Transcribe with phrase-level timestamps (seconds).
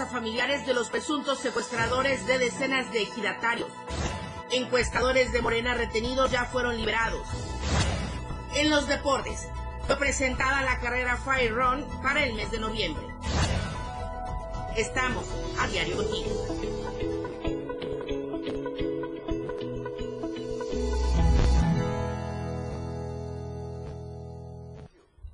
[0.00, 3.68] a familiares de los presuntos secuestradores de decenas de ejidatarios.
[4.50, 7.26] Encuestadores de Morena retenidos ya fueron liberados.
[8.54, 9.48] En los deportes,
[9.86, 13.06] fue presentada la carrera Fire Run para el mes de noviembre.
[14.76, 15.26] Estamos
[15.58, 16.41] a diario contigo.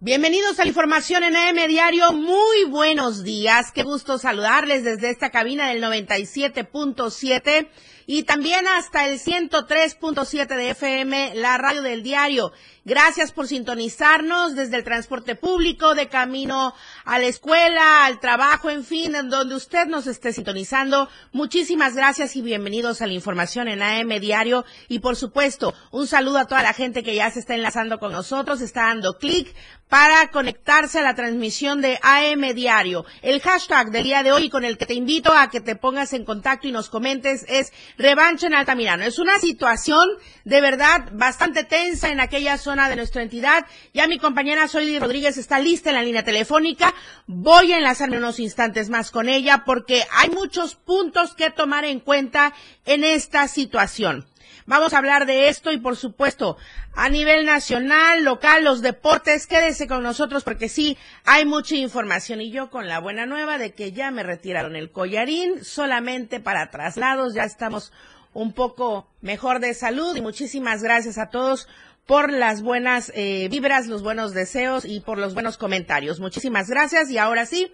[0.08, 2.14] Bienvenidos a la información en AM Diario.
[2.14, 3.72] Muy buenos días.
[3.72, 7.68] Qué gusto saludarles desde esta cabina del 97.7
[8.10, 12.52] y también hasta el 103.7 de FM, la radio del diario.
[12.86, 16.72] Gracias por sintonizarnos desde el transporte público, de camino
[17.04, 21.10] a la escuela, al trabajo, en fin, en donde usted nos esté sintonizando.
[21.32, 24.64] Muchísimas gracias y bienvenidos a la información en AM Diario.
[24.88, 28.12] Y por supuesto, un saludo a toda la gente que ya se está enlazando con
[28.12, 29.54] nosotros, está dando clic
[29.90, 33.04] para conectarse a la transmisión de AM Diario.
[33.20, 36.14] El hashtag del día de hoy con el que te invito a que te pongas
[36.14, 39.04] en contacto y nos comentes es revancha en Altamirano.
[39.04, 40.08] Es una situación
[40.44, 43.66] de verdad bastante tensa en aquella zona de nuestra entidad.
[43.92, 46.94] Ya mi compañera Soydi Rodríguez está lista en la línea telefónica.
[47.26, 52.00] Voy a enlazarme unos instantes más con ella porque hay muchos puntos que tomar en
[52.00, 52.54] cuenta
[52.86, 54.26] en esta situación.
[54.66, 56.56] Vamos a hablar de esto y por supuesto
[56.94, 62.50] a nivel nacional, local, los deportes, quédese con nosotros porque sí, hay mucha información y
[62.50, 67.34] yo con la buena nueva de que ya me retiraron el collarín solamente para traslados,
[67.34, 67.92] ya estamos
[68.34, 71.68] un poco mejor de salud y muchísimas gracias a todos
[72.06, 76.20] por las buenas eh, vibras, los buenos deseos y por los buenos comentarios.
[76.20, 77.72] Muchísimas gracias y ahora sí,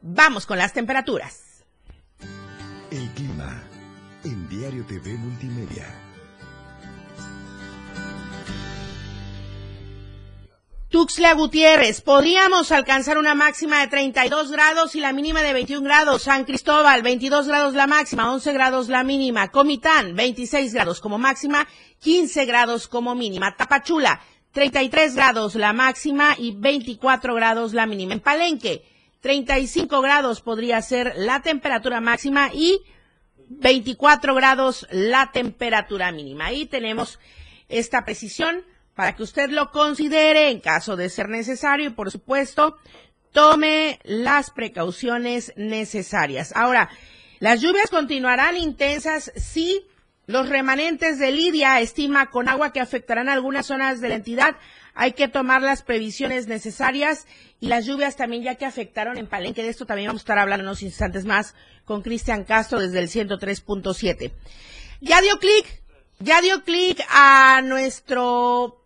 [0.00, 1.47] vamos con las temperaturas.
[4.68, 5.86] TV Multimedia.
[10.90, 16.22] Tuxtla Gutiérrez, podríamos alcanzar una máxima de 32 grados y la mínima de 21 grados.
[16.22, 19.48] San Cristóbal, 22 grados la máxima, 11 grados la mínima.
[19.48, 21.66] Comitán, 26 grados como máxima,
[22.00, 23.56] 15 grados como mínima.
[23.56, 24.20] Tapachula,
[24.52, 28.12] 33 grados la máxima y 24 grados la mínima.
[28.12, 28.84] En Palenque,
[29.20, 32.82] 35 grados podría ser la temperatura máxima y
[33.48, 36.46] 24 grados la temperatura mínima.
[36.46, 37.18] Ahí tenemos
[37.68, 38.64] esta precisión
[38.94, 42.76] para que usted lo considere en caso de ser necesario y, por supuesto,
[43.32, 46.52] tome las precauciones necesarias.
[46.56, 46.90] Ahora,
[47.38, 49.86] las lluvias continuarán intensas si
[50.26, 54.56] los remanentes de Lidia estima con agua que afectarán algunas zonas de la entidad.
[55.00, 57.28] Hay que tomar las previsiones necesarias
[57.60, 59.62] y las lluvias también ya que afectaron en Palenque.
[59.62, 61.54] De esto también vamos a estar hablando unos instantes más
[61.84, 64.32] con Cristian Castro desde el 103.7.
[65.00, 65.82] Ya dio clic,
[66.18, 68.84] ya dio clic a nuestro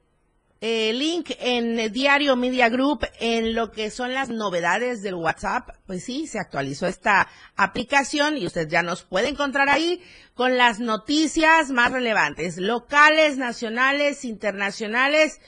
[0.61, 5.71] eh, link en Diario Media Group en lo que son las novedades del WhatsApp.
[5.87, 10.03] Pues sí, se actualizó esta aplicación y usted ya nos puede encontrar ahí
[10.35, 15.41] con las noticias más relevantes, locales, nacionales, internacionales,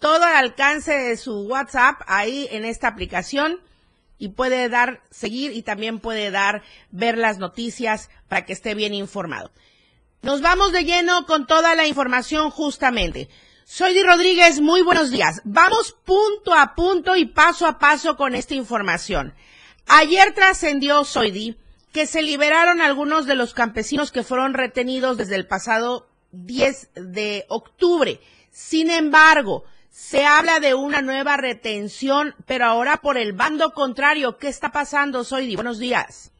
[0.00, 3.60] todo al alcance de su WhatsApp ahí en esta aplicación
[4.18, 8.92] y puede dar, seguir y también puede dar, ver las noticias para que esté bien
[8.94, 9.52] informado.
[10.22, 13.28] Nos vamos de lleno con toda la información justamente.
[13.64, 15.42] Soy Di Rodríguez, muy buenos días.
[15.44, 19.34] Vamos punto a punto y paso a paso con esta información.
[19.86, 21.56] Ayer trascendió Soidi
[21.92, 27.44] que se liberaron algunos de los campesinos que fueron retenidos desde el pasado 10 de
[27.48, 28.20] octubre.
[28.50, 29.64] Sin embargo,
[30.00, 34.38] se habla de una nueva retención, pero ahora por el bando contrario.
[34.38, 35.56] ¿Qué está pasando, Soidi?
[35.56, 36.32] Buenos días.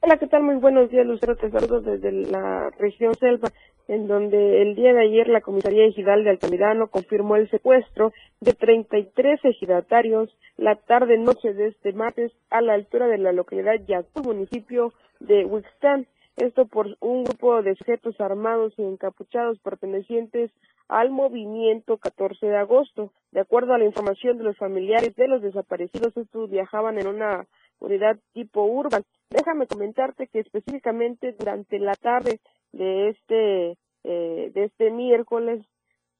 [0.00, 0.44] Hola, ¿qué tal?
[0.44, 1.34] Muy buenos días, Lucero.
[1.34, 3.48] Te saludo desde la región Selva
[3.88, 8.52] en donde el día de ayer la Comisaría Ejidal de Altamirano confirmó el secuestro de
[8.52, 14.92] 33 ejidatarios la tarde-noche de este martes a la altura de la localidad Yacú, municipio
[15.18, 16.06] de Huixtán.
[16.36, 20.52] Esto por un grupo de sujetos armados y encapuchados pertenecientes
[20.88, 23.12] al movimiento 14 de agosto.
[23.30, 27.46] De acuerdo a la información de los familiares de los desaparecidos, estos viajaban en una
[27.78, 29.02] unidad tipo urban.
[29.30, 32.40] Déjame comentarte que específicamente durante la tarde
[32.72, 35.64] de este, eh, de este miércoles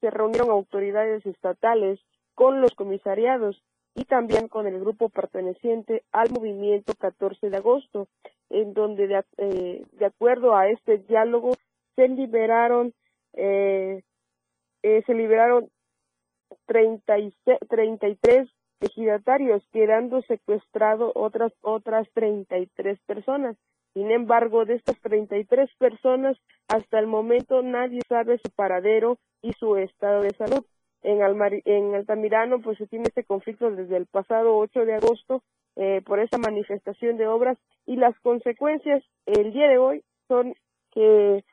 [0.00, 2.00] se reunieron autoridades estatales
[2.34, 3.62] con los comisariados
[3.94, 8.08] y también con el grupo perteneciente al movimiento 14 de agosto,
[8.50, 11.52] en donde de, eh, de acuerdo a este diálogo
[11.94, 12.94] se liberaron
[13.34, 14.02] eh,
[14.82, 15.68] eh, se liberaron
[16.66, 17.34] 30 y,
[17.68, 18.48] 33
[18.80, 23.56] ejidatarios, quedando secuestrado otras otras 33 personas.
[23.94, 26.36] Sin embargo, de estas 33 personas,
[26.68, 30.64] hasta el momento nadie sabe su paradero y su estado de salud.
[31.02, 31.20] En,
[31.64, 35.42] en Altamirano, pues se tiene este conflicto desde el pasado 8 de agosto
[36.04, 40.54] por esta manifestación de obras y las consecuencias el día de hoy son
[40.92, 41.44] que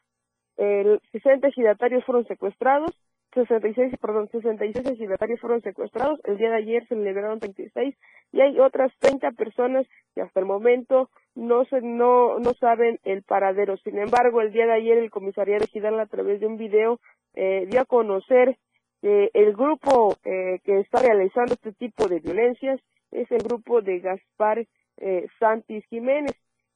[0.58, 2.92] el 60 ejidatarios fueron secuestrados,
[3.34, 7.96] 66, perdón, 66 ejidatarios fueron secuestrados, el día de ayer se liberaron 36
[8.31, 13.24] y hay otras 30 personas que hasta el momento no se, no, no saben el
[13.24, 13.78] paradero.
[13.78, 17.00] Sin embargo, el día de ayer el comisariado ejidal a través de un video
[17.36, 18.58] eh, dio a conocer
[19.02, 22.81] que el grupo eh, que está realizando este tipo de violencias
[23.12, 24.66] es el grupo de Gaspar
[24.98, 26.36] eh, Santis Jiménez,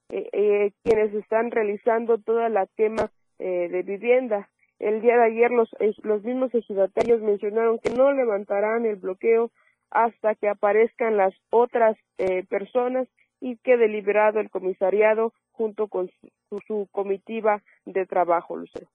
[0.10, 4.50] eh, eh, quienes están realizando toda la quema eh, de vivienda.
[4.84, 5.70] El día de ayer los,
[6.04, 9.50] los mismos ejidatarios mencionaron que no levantarán el bloqueo
[9.90, 13.08] hasta que aparezcan las otras eh, personas
[13.40, 16.12] y quede liberado el comisariado junto con
[16.50, 18.88] su, su comitiva de trabajo, Lucero.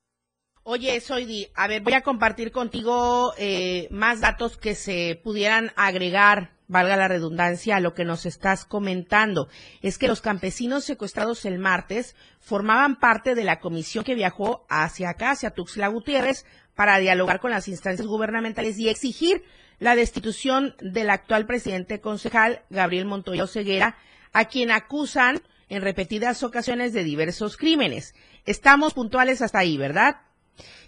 [0.62, 6.50] Oye, Soidi, a ver, voy a compartir contigo eh, más datos que se pudieran agregar,
[6.69, 9.49] valga la redundancia, a lo que nos estás comentando.
[9.82, 15.11] Es que los campesinos secuestrados el martes formaban parte de la comisión que viajó hacia
[15.11, 16.44] acá, hacia Tuxtla Gutiérrez,
[16.75, 19.43] para dialogar con las instancias gubernamentales y exigir
[19.81, 23.97] la destitución del actual presidente concejal, Gabriel Montoya Ceguera,
[24.32, 28.14] a quien acusan en repetidas ocasiones de diversos crímenes.
[28.44, 30.17] Estamos puntuales hasta ahí, ¿verdad?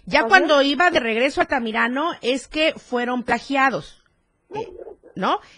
[0.05, 4.03] Ya cuando iba de regreso a Tamirano es que fueron plagiados,
[4.53, 4.67] eh,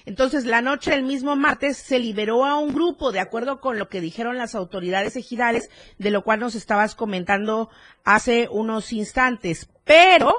[0.06, 3.90] Entonces la noche del mismo martes se liberó a un grupo, de acuerdo con lo
[3.90, 7.70] que dijeron las autoridades ejidales, de lo cual nos estabas comentando
[8.04, 9.70] hace unos instantes.
[9.84, 10.34] Pero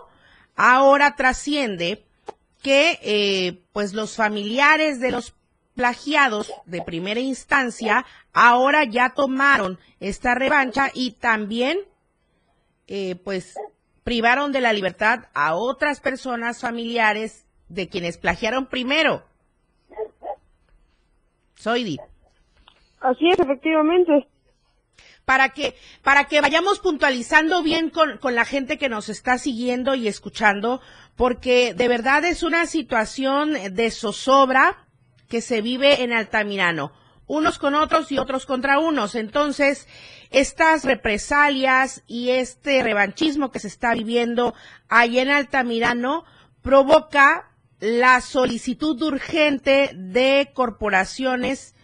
[0.56, 2.04] ahora trasciende
[2.62, 5.34] que, eh, pues los familiares de los
[5.74, 11.78] plagiados de primera instancia ahora ya tomaron esta revancha y también
[12.86, 13.54] eh, pues
[14.04, 17.44] privaron de la libertad a otras personas familiares
[17.74, 19.24] de quienes plagiaron primero.
[21.54, 21.98] Soy
[23.00, 24.28] Así es, efectivamente.
[25.24, 29.94] Para que, para que vayamos puntualizando bien con, con la gente que nos está siguiendo
[29.94, 30.80] y escuchando,
[31.16, 34.86] porque de verdad es una situación de zozobra
[35.28, 36.92] que se vive en Altamirano
[37.26, 39.14] unos con otros y otros contra unos.
[39.14, 39.88] Entonces,
[40.30, 44.54] estas represalias y este revanchismo que se está viviendo
[44.88, 46.24] ahí en Altamirano
[46.62, 47.50] provoca
[47.84, 51.74] la solicitud urgente de corporaciones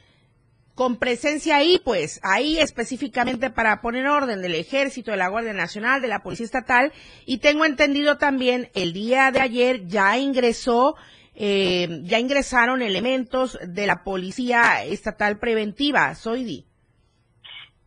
[0.75, 6.00] con presencia ahí, pues, ahí específicamente para poner orden del ejército, de la Guardia Nacional,
[6.00, 6.91] de la Policía Estatal,
[7.26, 10.97] y tengo entendido también el día de ayer ya ingresó
[11.35, 16.14] eh, ya ingresaron elementos de la Policía Estatal Preventiva.
[16.14, 16.69] Soidi.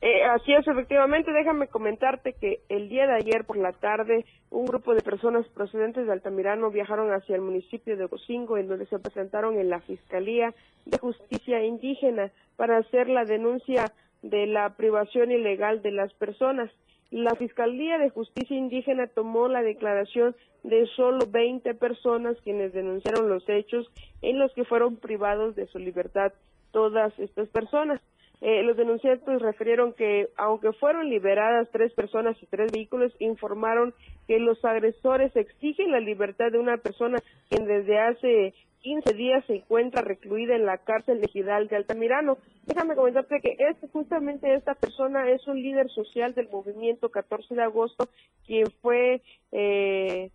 [0.05, 1.31] Eh, así es, efectivamente.
[1.31, 6.05] Déjame comentarte que el día de ayer por la tarde un grupo de personas procedentes
[6.05, 10.53] de Altamirano viajaron hacia el municipio de Gocingo, en donde se presentaron en la Fiscalía
[10.85, 16.69] de Justicia Indígena para hacer la denuncia de la privación ilegal de las personas.
[17.09, 23.47] La Fiscalía de Justicia Indígena tomó la declaración de solo 20 personas quienes denunciaron los
[23.47, 23.89] hechos
[24.21, 26.33] en los que fueron privados de su libertad
[26.73, 28.01] todas estas personas.
[28.45, 33.93] Eh, los denunciantes refirieron que, aunque fueron liberadas tres personas y tres vehículos, informaron
[34.27, 39.55] que los agresores exigen la libertad de una persona quien desde hace 15 días se
[39.55, 42.37] encuentra recluida en la cárcel ejidal de Altamirano.
[42.65, 47.63] Déjame comentarte que este, justamente esta persona es un líder social del movimiento 14 de
[47.63, 48.09] agosto,
[48.45, 49.21] quien fue
[49.53, 50.31] eh,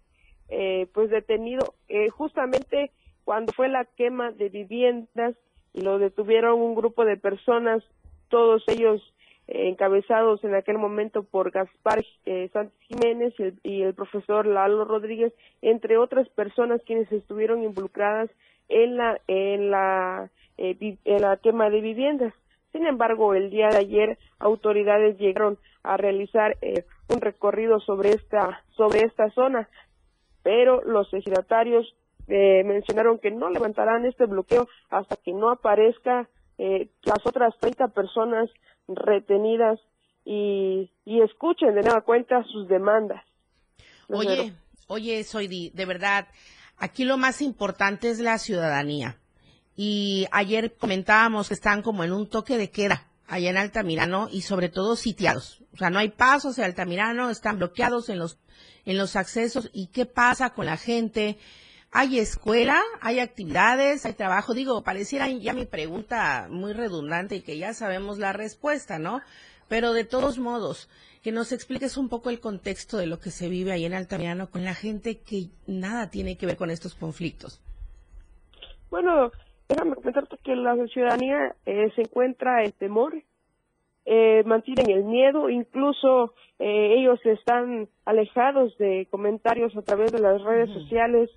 [0.49, 2.91] eh, pues detenido eh, justamente
[3.27, 5.37] cuando fue la quema de viviendas
[5.75, 7.83] lo detuvieron un grupo de personas,
[8.29, 9.03] todos ellos
[9.49, 15.33] encabezados en aquel momento por Gaspar eh, Sánchez Jiménez y el, profesor Lalo Rodríguez,
[15.63, 18.31] entre otras personas quienes estuvieron involucradas
[18.69, 22.35] en la en la eh, en la quema de viviendas.
[22.73, 28.63] Sin embargo, el día de ayer autoridades llegaron a realizar eh, un recorrido sobre esta
[28.77, 29.69] sobre esta zona,
[30.43, 31.95] pero los ejidatarios
[32.29, 37.89] eh, mencionaron que no levantarán este bloqueo hasta que no aparezca eh, las otras 30
[37.89, 38.51] personas
[38.89, 39.79] retenidas
[40.25, 43.25] y, y escuchen de nueva cuenta sus demandas.
[44.09, 44.53] Oye,
[44.89, 46.29] oye, Soidi, de verdad,
[46.77, 49.17] aquí lo más importante es la ciudadanía.
[49.77, 54.41] Y ayer comentábamos que están como en un toque de queda allá en Altamirano y
[54.41, 55.63] sobre todo sitiados.
[55.75, 58.39] O sea, no hay pasos en Altamirano, están bloqueados en los,
[58.85, 59.71] en los accesos.
[59.73, 61.39] ¿Y qué pasa con la gente?
[61.91, 64.55] Hay escuela, hay actividades, hay trabajo.
[64.55, 69.21] Digo, pareciera ya mi pregunta muy redundante y que ya sabemos la respuesta, ¿no?
[69.69, 70.89] Pero de todos modos,
[71.23, 74.51] que nos expliques un poco el contexto de lo que se vive ahí en Altamirano
[74.51, 77.61] con la gente que nada tiene que ver con estos conflictos.
[78.91, 79.31] Bueno,
[79.69, 83.15] déjame comentarte que la ciudadanía eh, se encuentra en temor,
[84.07, 90.43] eh, mantienen el miedo, incluso eh, ellos están alejados de comentarios a través de las
[90.43, 91.31] redes sociales,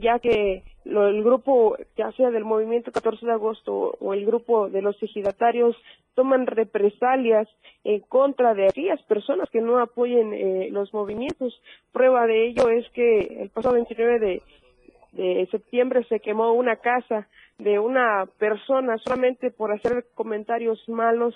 [0.00, 4.68] ya que lo, el grupo, ya sea del movimiento 14 de agosto o el grupo
[4.68, 5.76] de los ejidatarios,
[6.14, 7.48] toman represalias
[7.84, 11.60] en contra de aquellas personas que no apoyen eh, los movimientos.
[11.92, 14.42] Prueba de ello es que el pasado 29 de,
[15.50, 17.26] septiembre se quemó una casa
[17.58, 21.34] de una persona solamente por hacer comentarios malos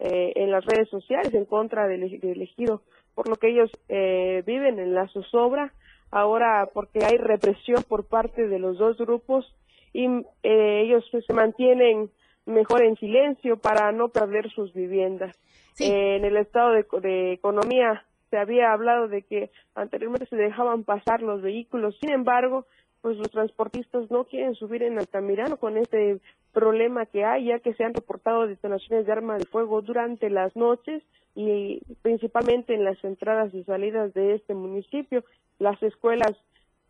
[0.00, 2.82] eh, en las redes sociales en contra del, elegido,
[3.14, 5.72] por lo que ellos eh, viven en la zozobra
[6.10, 9.54] ahora porque hay represión por parte de los dos grupos
[9.92, 10.06] y
[10.42, 12.10] eh, ellos pues, se mantienen
[12.46, 15.38] mejor en silencio para no perder sus viviendas.
[15.78, 20.84] Eh, en el estado de, de economía se había hablado de que anteriormente se dejaban
[20.84, 22.66] pasar los vehículos, sin embargo,
[23.00, 26.20] pues los transportistas no quieren subir en Altamirano con este
[26.52, 30.54] problema que hay, ya que se han reportado detonaciones de armas de fuego durante las
[30.54, 31.02] noches
[31.34, 35.24] y principalmente en las entradas y salidas de este municipio.
[35.60, 36.32] Las escuelas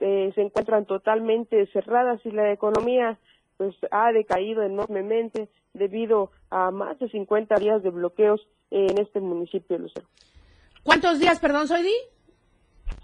[0.01, 3.19] eh, se encuentran totalmente cerradas y la economía
[3.59, 9.77] pues ha decaído enormemente debido a más de 50 días de bloqueos en este municipio,
[9.77, 10.07] Lucero.
[10.83, 11.93] ¿Cuántos días, perdón, Soidi?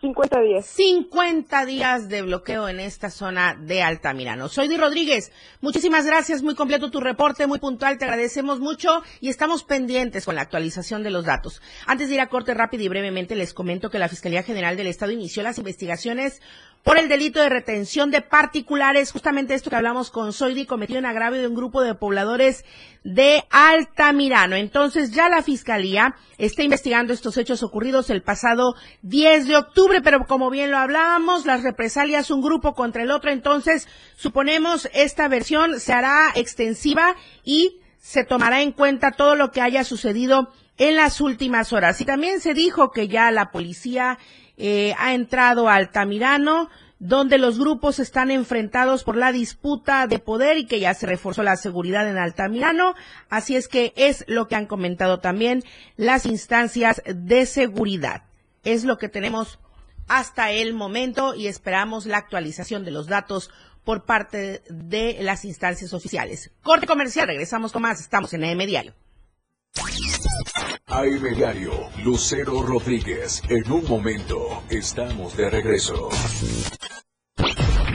[0.01, 0.67] 50 días.
[0.67, 4.49] 50 días de bloqueo en esta zona de Altamirano.
[4.49, 5.33] Soy Di Rodríguez.
[5.61, 6.43] Muchísimas gracias.
[6.43, 7.99] Muy completo tu reporte, muy puntual.
[7.99, 11.63] Te agradecemos mucho y estamos pendientes con la actualización de los datos.
[11.87, 14.87] Antes de ir a corte rápido y brevemente, les comento que la Fiscalía General del
[14.87, 16.41] Estado inició las investigaciones
[16.87, 21.07] por el delito de retención de particulares, justamente esto que hablamos con Soidi, cometido en
[21.07, 22.65] agravio de un grupo de pobladores
[23.03, 24.55] de Altamirano.
[24.55, 30.27] Entonces ya la Fiscalía está investigando estos hechos ocurridos el pasado 10 de octubre, pero
[30.29, 35.81] como bien lo hablábamos, las represalias un grupo contra el otro, entonces suponemos esta versión
[35.81, 41.21] se hará extensiva y se tomará en cuenta todo lo que haya sucedido en las
[41.21, 42.01] últimas horas.
[42.01, 44.19] Y también se dijo que ya la policía
[44.57, 50.57] eh, ha entrado a Altamirano, donde los grupos están enfrentados por la disputa de poder
[50.57, 52.95] y que ya se reforzó la seguridad en Altamirano.
[53.29, 55.63] Así es que es lo que han comentado también
[55.97, 58.23] las instancias de seguridad.
[58.65, 59.59] Es lo que tenemos
[60.09, 63.51] hasta el momento y esperamos la actualización de los datos
[63.85, 66.51] por parte de las instancias oficiales.
[66.63, 68.95] Corte comercial, regresamos con más, estamos en EM Diario.
[70.89, 71.73] AM Diario,
[72.05, 73.43] Lucero Rodríguez.
[73.49, 76.11] En un momento, estamos de regreso.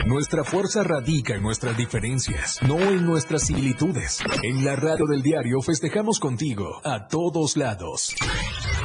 [0.04, 4.18] Nuestra fuerza radica en nuestras diferencias, no en nuestras similitudes.
[4.42, 8.14] En la radio del diario festejamos contigo a todos lados.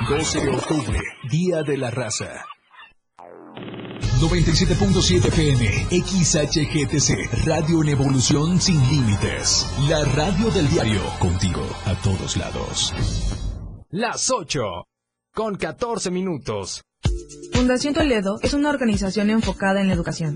[0.08, 1.00] 12 de octubre,
[1.30, 2.46] Día de la Raza.
[4.22, 9.70] 97.7 PM, XHGTC, Radio en Evolución Sin Límites.
[9.90, 12.94] La radio del diario, contigo a todos lados.
[13.92, 14.84] Las 8,
[15.34, 16.82] con 14 minutos.
[17.54, 20.36] Fundación Toledo es una organización enfocada en la educación.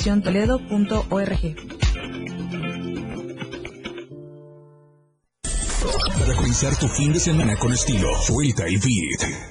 [0.01, 1.55] www.fundaciontoledo.org.
[6.17, 9.50] Para comenzar tu fin de semana con estilo, suelta y beat.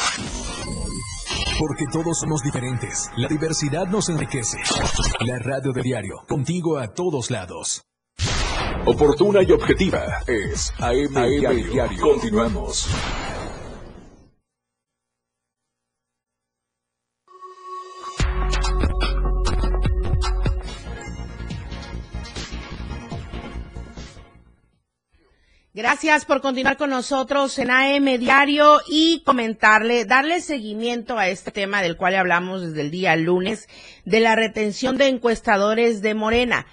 [1.61, 3.11] Porque todos somos diferentes.
[3.17, 4.57] La diversidad nos enriquece.
[5.19, 6.23] La radio del diario.
[6.27, 7.83] Contigo a todos lados.
[8.87, 11.13] Oportuna y objetiva es AM,
[11.69, 12.01] diario.
[12.01, 12.87] Continuamos.
[25.73, 31.81] Gracias por continuar con nosotros en AM Diario y comentarle, darle seguimiento a este tema
[31.81, 33.69] del cual hablamos desde el día lunes
[34.03, 36.65] de la retención de encuestadores de Morena.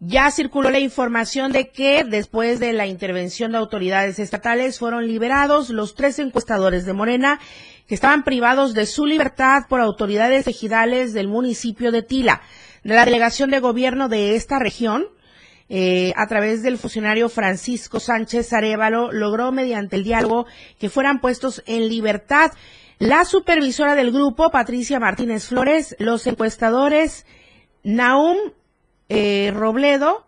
[0.00, 5.68] Ya circuló la información de que después de la intervención de autoridades estatales fueron liberados
[5.68, 7.38] los tres encuestadores de Morena
[7.86, 12.40] que estaban privados de su libertad por autoridades ejidales del municipio de Tila.
[12.84, 15.08] De la delegación de gobierno de esta región,
[15.68, 20.46] eh, a través del funcionario Francisco Sánchez Arevalo, logró mediante el diálogo
[20.78, 22.52] que fueran puestos en libertad
[22.98, 27.26] la supervisora del grupo, Patricia Martínez Flores, los encuestadores
[27.82, 28.38] Naum
[29.10, 30.26] eh, Robledo,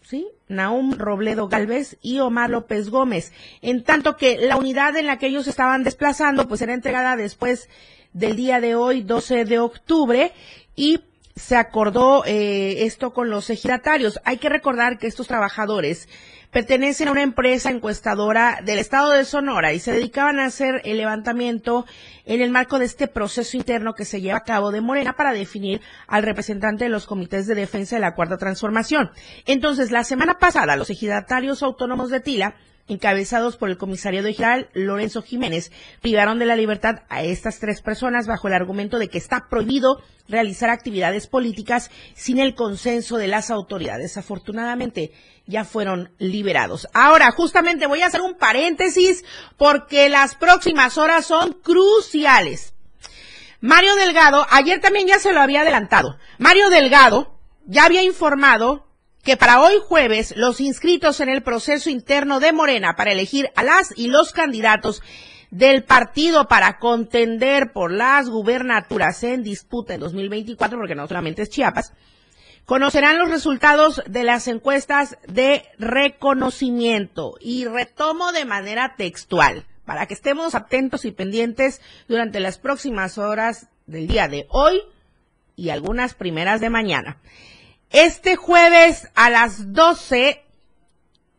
[0.00, 0.26] ¿sí?
[0.48, 3.32] Naum Robledo Galvez y Omar López Gómez.
[3.60, 7.68] En tanto que la unidad en la que ellos estaban desplazando, pues será entregada después
[8.14, 10.32] del día de hoy, 12 de octubre,
[10.74, 11.00] y
[11.34, 14.20] se acordó eh, esto con los ejidatarios.
[14.24, 16.08] Hay que recordar que estos trabajadores
[16.50, 20.98] pertenecen a una empresa encuestadora del estado de Sonora y se dedicaban a hacer el
[20.98, 21.86] levantamiento
[22.26, 25.32] en el marco de este proceso interno que se lleva a cabo de Morena para
[25.32, 29.10] definir al representante de los comités de defensa de la Cuarta Transformación.
[29.46, 32.54] Entonces, la semana pasada, los ejidatarios autónomos de Tila
[32.88, 35.70] encabezados por el comisario de Lorenzo Jiménez,
[36.00, 40.02] privaron de la libertad a estas tres personas bajo el argumento de que está prohibido
[40.28, 44.16] realizar actividades políticas sin el consenso de las autoridades.
[44.16, 45.12] Afortunadamente,
[45.46, 46.88] ya fueron liberados.
[46.94, 49.24] Ahora, justamente voy a hacer un paréntesis
[49.56, 52.74] porque las próximas horas son cruciales.
[53.60, 56.16] Mario Delgado, ayer también ya se lo había adelantado.
[56.38, 58.91] Mario Delgado ya había informado
[59.22, 63.62] que para hoy jueves los inscritos en el proceso interno de Morena para elegir a
[63.62, 65.02] las y los candidatos
[65.50, 71.50] del partido para contender por las gubernaturas en disputa en 2024, porque no solamente es
[71.50, 71.92] Chiapas,
[72.64, 80.14] conocerán los resultados de las encuestas de reconocimiento y retomo de manera textual para que
[80.14, 84.80] estemos atentos y pendientes durante las próximas horas del día de hoy
[85.54, 87.18] y algunas primeras de mañana.
[87.92, 90.42] Este jueves a las 12,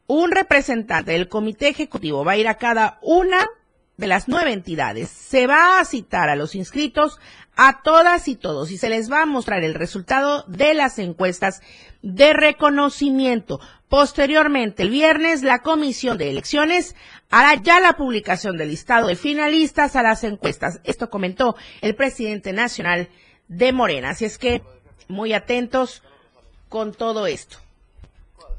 [0.05, 3.47] un representante del comité ejecutivo va a ir a cada una
[3.97, 5.09] de las nueve entidades.
[5.09, 7.19] Se va a citar a los inscritos,
[7.55, 11.63] a todas y todos, y se les va a mostrar el resultado de las encuestas
[12.03, 13.59] de reconocimiento.
[13.89, 16.95] Posteriormente, el viernes, la Comisión de Elecciones
[17.31, 20.81] hará ya la publicación del listado de finalistas a las encuestas.
[20.83, 23.09] Esto comentó el presidente nacional
[23.47, 24.11] de Morena.
[24.11, 24.61] Así es que,
[25.07, 26.03] muy atentos
[26.73, 27.57] con todo esto.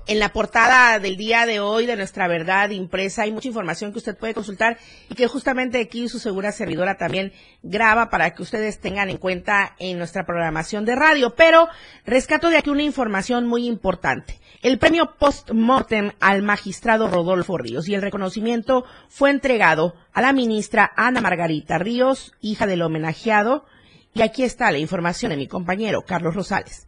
[0.06, 3.98] En la portada del día de hoy de Nuestra Verdad impresa hay mucha información que
[3.98, 4.78] usted puede consultar
[5.10, 7.32] y que justamente aquí su segura servidora también
[7.64, 11.34] graba para que ustedes tengan en cuenta en nuestra programación de radio.
[11.34, 11.66] Pero
[12.06, 14.38] rescato de aquí una información muy importante.
[14.62, 20.92] El premio post-mortem al magistrado Rodolfo Ríos y el reconocimiento fue entregado a la ministra
[20.94, 23.64] Ana Margarita Ríos, hija del homenajeado.
[24.12, 26.86] Y aquí está la información de mi compañero Carlos Rosales.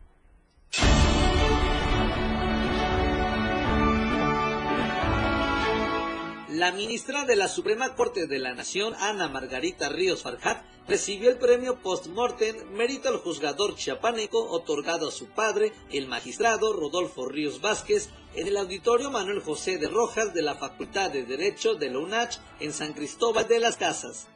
[6.56, 11.36] La ministra de la Suprema Corte de la Nación, Ana Margarita Ríos Farjat, recibió el
[11.36, 18.08] premio post-mortem Mérito al Juzgador Chiapánico otorgado a su padre, el magistrado Rodolfo Ríos Vázquez,
[18.34, 22.38] en el Auditorio Manuel José de Rojas de la Facultad de Derecho de la UNACH
[22.60, 24.26] en San Cristóbal de las Casas.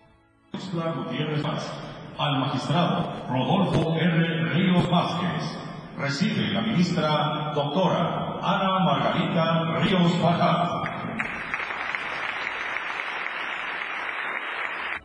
[2.19, 4.45] Al magistrado Rodolfo R.
[4.53, 5.57] Ríos Vázquez
[5.97, 11.00] recibe la ministra doctora Ana Margarita Ríos Farjat.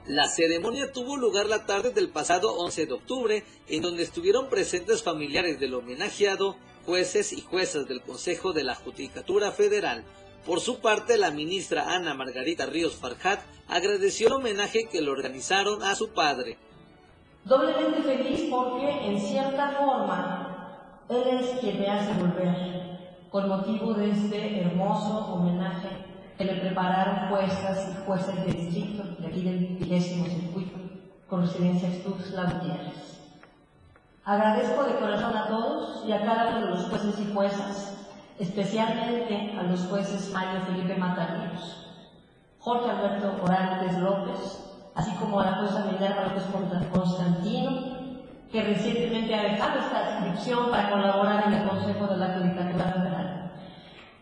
[0.08, 5.02] La ceremonia tuvo lugar la tarde del pasado 11 de octubre, en donde estuvieron presentes
[5.02, 10.04] familiares del homenajeado, jueces y juezas del Consejo de la Judicatura Federal.
[10.46, 15.82] Por su parte, la ministra Ana Margarita Ríos Farjat agradeció el homenaje que le organizaron
[15.82, 16.60] a su padre.
[17.44, 24.12] Doblemente feliz porque, en cierta forma, él es quien me hace volver, con motivo de
[24.12, 26.05] este hermoso homenaje
[26.38, 30.78] que le prepararon juezas y jueces de distrito de aquí del vigésimo circuito
[31.30, 33.21] con residencia Tuxtla Gutiérrez.
[34.26, 38.08] Agradezco de corazón a todos y a cada uno de los jueces y juezas,
[38.39, 41.88] especialmente a los jueces Mario Felipe Matarillos,
[42.60, 46.43] Jorge Alberto Morales López, así como a la jueza Minerva López
[46.91, 47.71] Constantino,
[48.52, 53.14] que recientemente ha dejado esta inscripción para colaborar en el Consejo de la Judicatura Federal.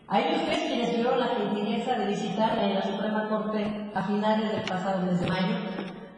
[0.06, 4.52] A ellos tres quienes tuvieron la gentileza de visitar en la Suprema Corte a finales
[4.52, 5.56] del pasado mes de mayo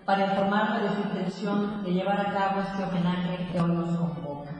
[0.04, 4.50] para informarme de su intención de llevar a cabo este homenaje que hoy nos convoca.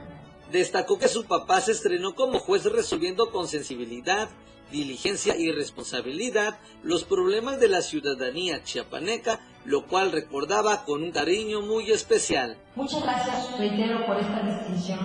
[0.51, 4.29] Destacó que su papá se estrenó como juez resolviendo con sensibilidad,
[4.71, 11.61] diligencia y responsabilidad los problemas de la ciudadanía chiapaneca, lo cual recordaba con un cariño
[11.61, 12.55] muy especial.
[12.75, 14.99] Muchas gracias, reitero, por esta distinción.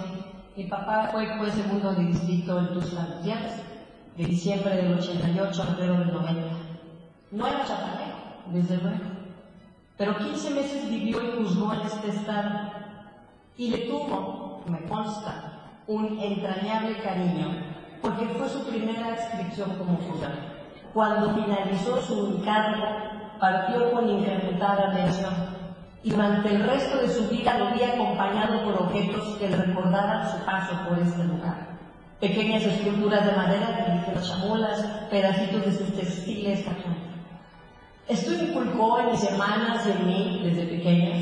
[0.56, 3.20] Mi papá fue juez segundo de distrito en Tuxtla
[4.16, 6.42] de diciembre del 88 a febrero del 90.
[7.30, 8.18] No era chapaneco,
[8.52, 9.12] desde luego,
[9.96, 12.72] pero 15 meses vivió y juzgó en este estado
[13.56, 15.52] y le tuvo, me consta,
[15.86, 17.48] un entrañable cariño
[18.00, 20.34] porque fue su primera inscripción como juzgado.
[20.92, 22.84] Cuando finalizó su encargo,
[23.40, 25.34] partió con incrementada atención
[26.02, 30.30] y durante el resto de su vida lo vi acompañado por objetos que le recordaban
[30.30, 31.71] su paso por este lugar.
[32.22, 36.64] Pequeñas esculturas de madera de pedacitos de sus textiles,
[38.06, 41.18] Esto inculcó en mis hermanas y en mí, desde pequeñas,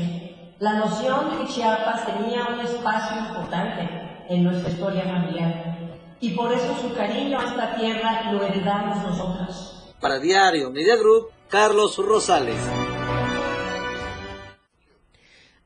[0.59, 3.89] la noción de que Chiapas tenía un espacio importante
[4.29, 5.75] en nuestra historia familiar
[6.19, 9.93] y por eso su cariño a esta tierra lo heredamos nosotros.
[9.99, 12.59] Para Diario Media Group, Carlos Rosales.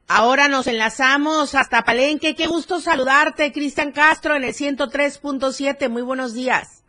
[0.08, 2.36] Ahora nos enlazamos hasta Palenque.
[2.36, 5.90] Qué gusto saludarte, Cristian Castro, en el 103.7.
[5.90, 6.86] Muy buenos días.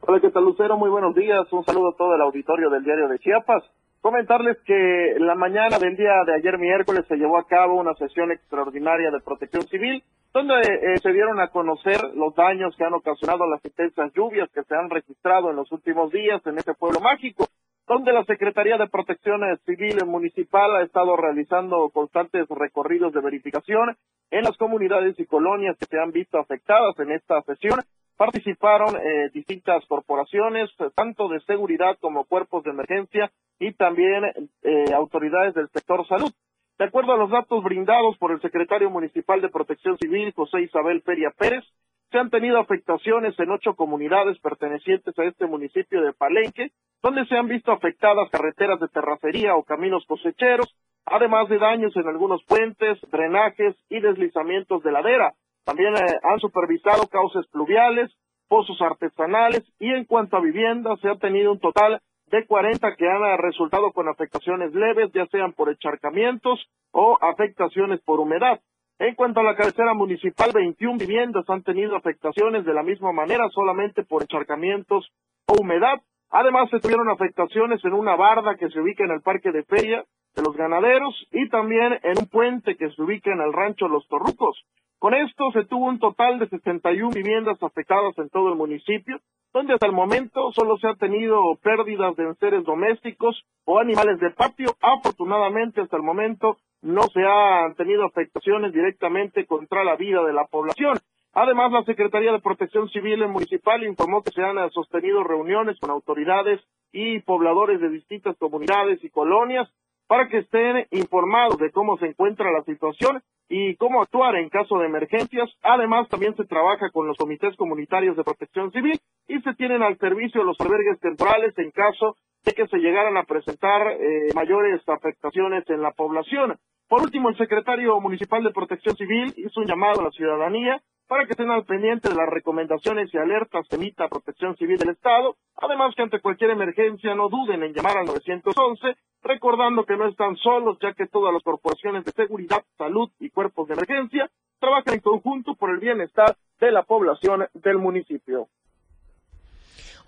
[0.00, 0.78] Hola, ¿qué tal, Lucero?
[0.78, 1.52] Muy buenos días.
[1.52, 3.62] Un saludo a todo el auditorio del Diario de Chiapas.
[4.00, 8.32] Comentarles que la mañana del día de ayer miércoles se llevó a cabo una sesión
[8.32, 13.48] extraordinaria de protección civil donde eh, se dieron a conocer los daños que han ocasionado
[13.48, 17.48] las intensas lluvias que se han registrado en los últimos días en este pueblo mágico,
[17.86, 23.96] donde la Secretaría de Protección Civil Municipal ha estado realizando constantes recorridos de verificación
[24.30, 27.80] en las comunidades y colonias que se han visto afectadas en esta sesión.
[28.16, 34.24] Participaron eh, distintas corporaciones, tanto de seguridad como cuerpos de emergencia y también
[34.62, 36.32] eh, autoridades del sector salud.
[36.78, 41.02] De acuerdo a los datos brindados por el secretario municipal de Protección Civil, José Isabel
[41.02, 41.64] Peria Pérez,
[42.10, 46.70] se han tenido afectaciones en ocho comunidades pertenecientes a este municipio de Palenque,
[47.02, 52.06] donde se han visto afectadas carreteras de terracería o caminos cosecheros, además de daños en
[52.06, 55.34] algunos puentes, drenajes y deslizamientos de ladera.
[55.64, 58.12] También eh, han supervisado cauces pluviales,
[58.48, 63.08] pozos artesanales y en cuanto a viviendas se ha tenido un total de 40 que
[63.08, 68.60] han resultado con afectaciones leves, ya sean por encharcamientos o afectaciones por humedad.
[68.98, 73.46] En cuanto a la cabecera municipal, 21 viviendas han tenido afectaciones de la misma manera,
[73.50, 75.12] solamente por encharcamientos
[75.46, 76.00] o humedad.
[76.30, 80.02] Además, se tuvieron afectaciones en una barda que se ubica en el Parque de Feria
[80.34, 84.08] de los Ganaderos y también en un puente que se ubica en el Rancho Los
[84.08, 84.64] Torrucos.
[84.98, 89.18] Con esto se tuvo un total de 61 viviendas afectadas en todo el municipio,
[89.52, 94.30] donde hasta el momento solo se ha tenido pérdidas de seres domésticos o animales de
[94.30, 94.74] patio.
[94.80, 96.56] Afortunadamente, hasta el momento
[96.86, 100.96] no se han tenido afectaciones directamente contra la vida de la población.
[101.32, 106.60] Además, la Secretaría de Protección Civil Municipal informó que se han sostenido reuniones con autoridades
[106.92, 109.68] y pobladores de distintas comunidades y colonias
[110.06, 114.78] para que estén informados de cómo se encuentra la situación y cómo actuar en caso
[114.78, 115.50] de emergencias.
[115.62, 119.98] Además, también se trabaja con los comités comunitarios de protección civil y se tienen al
[119.98, 125.68] servicio los albergues temporales en caso de que se llegaran a presentar eh, mayores afectaciones
[125.68, 126.56] en la población.
[126.88, 131.24] Por último, el secretario municipal de protección civil hizo un llamado a la ciudadanía para
[131.24, 135.36] que estén al pendiente de las recomendaciones y alertas que emita Protección Civil del Estado.
[135.56, 140.36] Además que ante cualquier emergencia no duden en llamar al 911, recordando que no están
[140.36, 145.00] solos, ya que todas las corporaciones de seguridad, salud y cuerpos de emergencia trabajan en
[145.00, 148.48] conjunto por el bienestar de la población del municipio.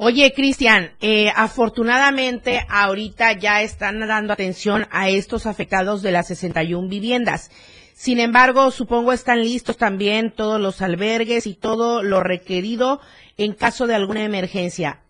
[0.00, 6.88] Oye, Cristian, eh, afortunadamente ahorita ya están dando atención a estos afectados de las 61
[6.88, 7.50] viviendas.
[7.94, 13.00] Sin embargo, supongo están listos también todos los albergues y todo lo requerido
[13.38, 15.00] en caso de alguna emergencia.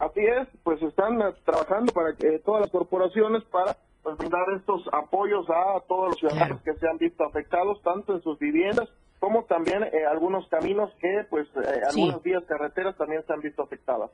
[0.00, 5.46] Así es, pues están trabajando para que todas las corporaciones para pues, brindar estos apoyos
[5.48, 8.86] a todos los ciudadanos que se han visto afectados, tanto en sus viviendas
[9.18, 13.62] como también eh, algunos caminos que, pues, eh, algunas vías carreteras también se han visto
[13.62, 14.10] afectadas.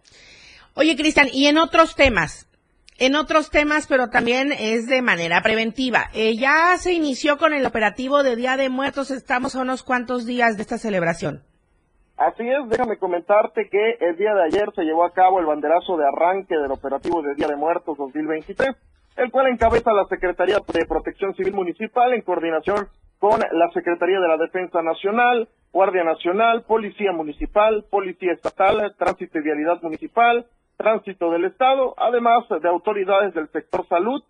[0.74, 2.48] Oye, Cristian, y en otros temas,
[2.98, 6.04] en otros temas, pero también es de manera preventiva.
[6.14, 10.24] Eh, ya se inició con el operativo de Día de Muertos, estamos a unos cuantos
[10.24, 11.42] días de esta celebración.
[12.16, 15.96] Así es, déjame comentarte que el día de ayer se llevó a cabo el banderazo
[15.96, 18.68] de arranque del operativo de Día de Muertos 2023,
[19.16, 22.88] el cual encabeza la Secretaría de Protección Civil Municipal en coordinación
[23.22, 29.42] con la Secretaría de la Defensa Nacional, Guardia Nacional, Policía Municipal, Policía Estatal, Tránsito y
[29.42, 30.44] Vialidad Municipal,
[30.76, 34.24] Tránsito del Estado, además de autoridades del sector salud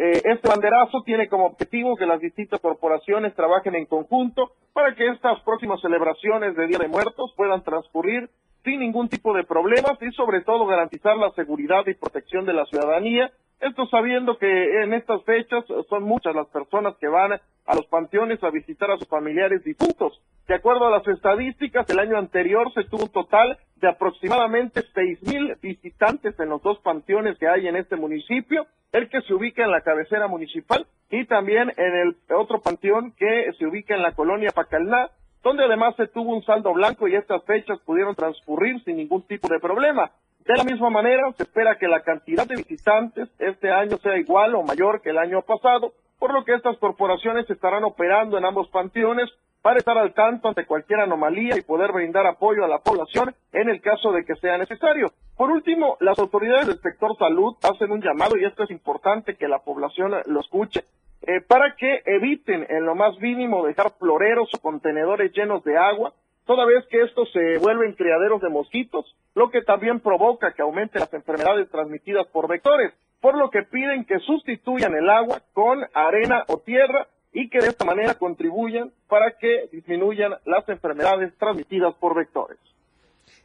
[0.00, 5.08] Eh, este banderazo tiene como objetivo que las distintas corporaciones trabajen en conjunto para que
[5.08, 8.30] estas próximas celebraciones de Día de Muertos puedan transcurrir
[8.62, 12.64] sin ningún tipo de problemas y sobre todo garantizar la seguridad y protección de la
[12.66, 13.30] ciudadanía.
[13.60, 18.42] Esto sabiendo que en estas fechas son muchas las personas que van a los panteones
[18.44, 20.22] a visitar a sus familiares difuntos.
[20.46, 25.20] De acuerdo a las estadísticas, el año anterior se tuvo un total de aproximadamente seis
[25.22, 29.64] mil visitantes en los dos panteones que hay en este municipio, el que se ubica
[29.64, 34.12] en la cabecera municipal y también en el otro panteón que se ubica en la
[34.12, 35.10] colonia Pacalná,
[35.42, 39.48] donde además se tuvo un saldo blanco y estas fechas pudieron transcurrir sin ningún tipo
[39.48, 40.12] de problema.
[40.48, 44.54] De la misma manera, se espera que la cantidad de visitantes este año sea igual
[44.54, 48.66] o mayor que el año pasado, por lo que estas corporaciones estarán operando en ambos
[48.70, 49.28] panteones
[49.60, 53.68] para estar al tanto ante cualquier anomalía y poder brindar apoyo a la población en
[53.68, 55.12] el caso de que sea necesario.
[55.36, 59.48] Por último, las autoridades del sector salud hacen un llamado, y esto es importante que
[59.48, 60.80] la población lo escuche,
[61.26, 66.14] eh, para que eviten en lo más mínimo dejar floreros o contenedores llenos de agua,
[66.48, 71.00] toda vez que estos se vuelven criaderos de mosquitos, lo que también provoca que aumenten
[71.00, 76.44] las enfermedades transmitidas por vectores, por lo que piden que sustituyan el agua con arena
[76.48, 82.16] o tierra y que de esta manera contribuyan para que disminuyan las enfermedades transmitidas por
[82.16, 82.56] vectores.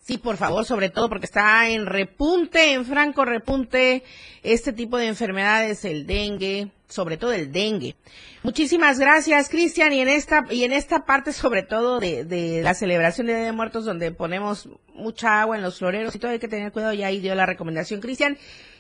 [0.03, 4.03] Sí, por favor, sobre todo porque está en repunte, en franco repunte,
[4.43, 7.95] este tipo de enfermedades, el dengue, sobre todo el dengue.
[8.43, 12.73] Muchísimas gracias, Cristian, y en esta y en esta parte sobre todo de, de la
[12.73, 16.39] celebración de Día de Muertos donde ponemos mucha agua en los floreros y todo hay
[16.39, 18.37] que tener cuidado, ya ahí dio la recomendación Cristian.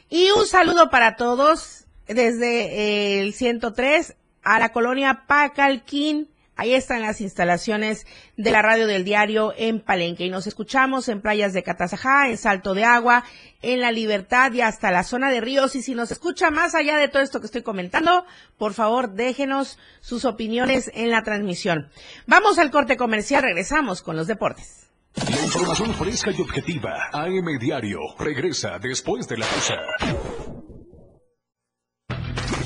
[0.09, 6.32] Y un saludo para todos desde el 103 a la colonia Pacalquín.
[6.55, 8.05] Ahí están las instalaciones
[8.37, 12.37] de la radio del diario en Palenque y nos escuchamos en playas de Catazajá, en
[12.37, 13.23] Salto de Agua,
[13.63, 15.75] en La Libertad y hasta la zona de Ríos.
[15.75, 18.25] Y si nos escucha más allá de todo esto que estoy comentando,
[18.57, 21.89] por favor déjenos sus opiniones en la transmisión.
[22.27, 24.87] Vamos al corte comercial, regresamos con los deportes.
[25.15, 27.09] La información fresca y objetiva.
[27.13, 29.75] AM Diario regresa después de la pausa.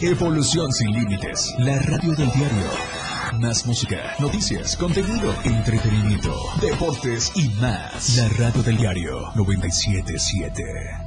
[0.02, 1.56] Evolución sin límites.
[1.58, 3.07] La radio del diario.
[3.40, 8.18] Más música, noticias, contenido, entretenimiento, deportes y más.
[8.18, 11.07] La radio del diario 977.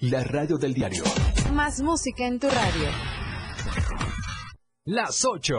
[0.00, 1.04] la radio del diario.
[1.52, 2.88] Más música en tu radio.
[4.84, 5.56] Las 8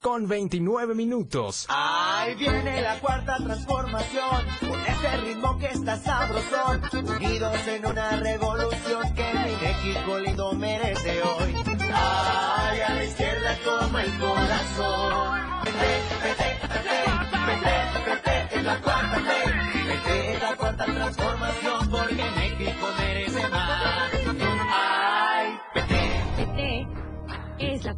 [0.00, 1.66] con 29 minutos.
[1.68, 6.82] Ahí viene la cuarta transformación, con ese ritmo que está sabrosón,
[7.16, 11.54] unidos en una revolución que mi México lindo merece hoy.
[11.92, 15.64] Ay, a la izquierda toma el corazón.
[15.64, 16.98] Vete, vete, vete,
[17.46, 19.84] vete, vete, es la cuarta T.
[19.88, 21.77] Vete, es la cuarta transformación,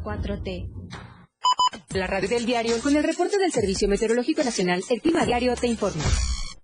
[0.02, 0.68] 4T.
[1.94, 5.66] La radio del diario, con el reporte del Servicio Meteorológico Nacional, el Clima Diario te
[5.66, 6.04] informa.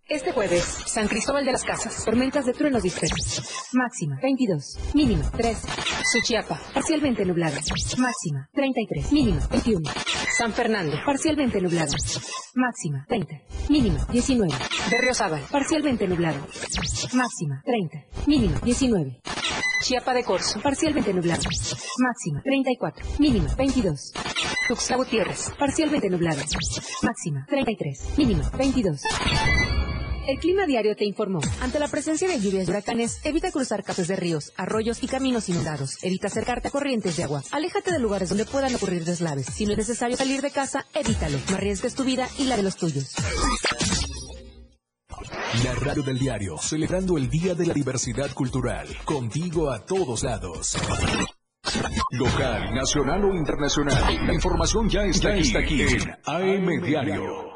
[0.08, 3.42] Este jueves, San Cristóbal de las Casas, tormentas de truenos dispersos.
[3.72, 5.66] Máxima 22, mínima 13.
[6.12, 7.56] Suchiapa, parcialmente nublada.
[7.98, 9.90] Máxima 33, mínima 21.
[10.38, 11.92] San Fernando, parcialmente nublado.
[12.54, 13.34] Máxima 30,
[13.68, 14.54] mínima 19.
[14.92, 16.38] Berriozábal, parcialmente nublado.
[17.12, 19.20] Máxima 30, mínima 19.
[19.82, 21.42] Chiapa de Corzo, parcialmente nublado.
[21.98, 24.12] Máxima 34, mínima 22.
[24.68, 26.42] Tuxtla Gutiérrez, parcialmente nublado.
[27.02, 29.02] Máxima 33, mínima 22.
[30.26, 31.40] El clima diario te informó.
[31.60, 35.48] Ante la presencia de lluvias y huracanes, evita cruzar cauces de ríos, arroyos y caminos
[35.48, 36.02] inundados.
[36.02, 37.44] Evita acercarte a corrientes de agua.
[37.52, 39.46] Aléjate de lugares donde puedan ocurrir deslaves.
[39.46, 41.38] Si no es necesario salir de casa, evítalo.
[41.48, 43.14] No arriesgues tu vida y la de los tuyos.
[45.64, 48.88] La radio del diario, celebrando el Día de la Diversidad Cultural.
[49.04, 50.76] Contigo a todos lados.
[52.10, 54.26] Local, nacional o internacional.
[54.26, 57.55] La información ya está, aquí, está aquí en AM Diario.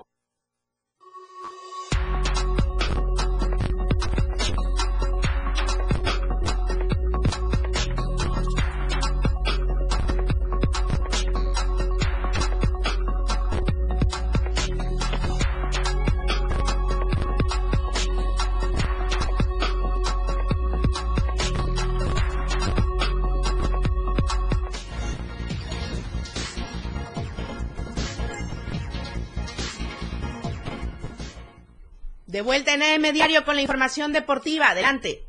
[33.12, 34.70] Diario con la información deportiva.
[34.70, 35.26] Adelante.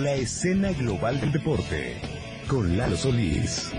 [0.00, 2.00] La escena global del deporte
[2.48, 3.72] con Lalo Solís.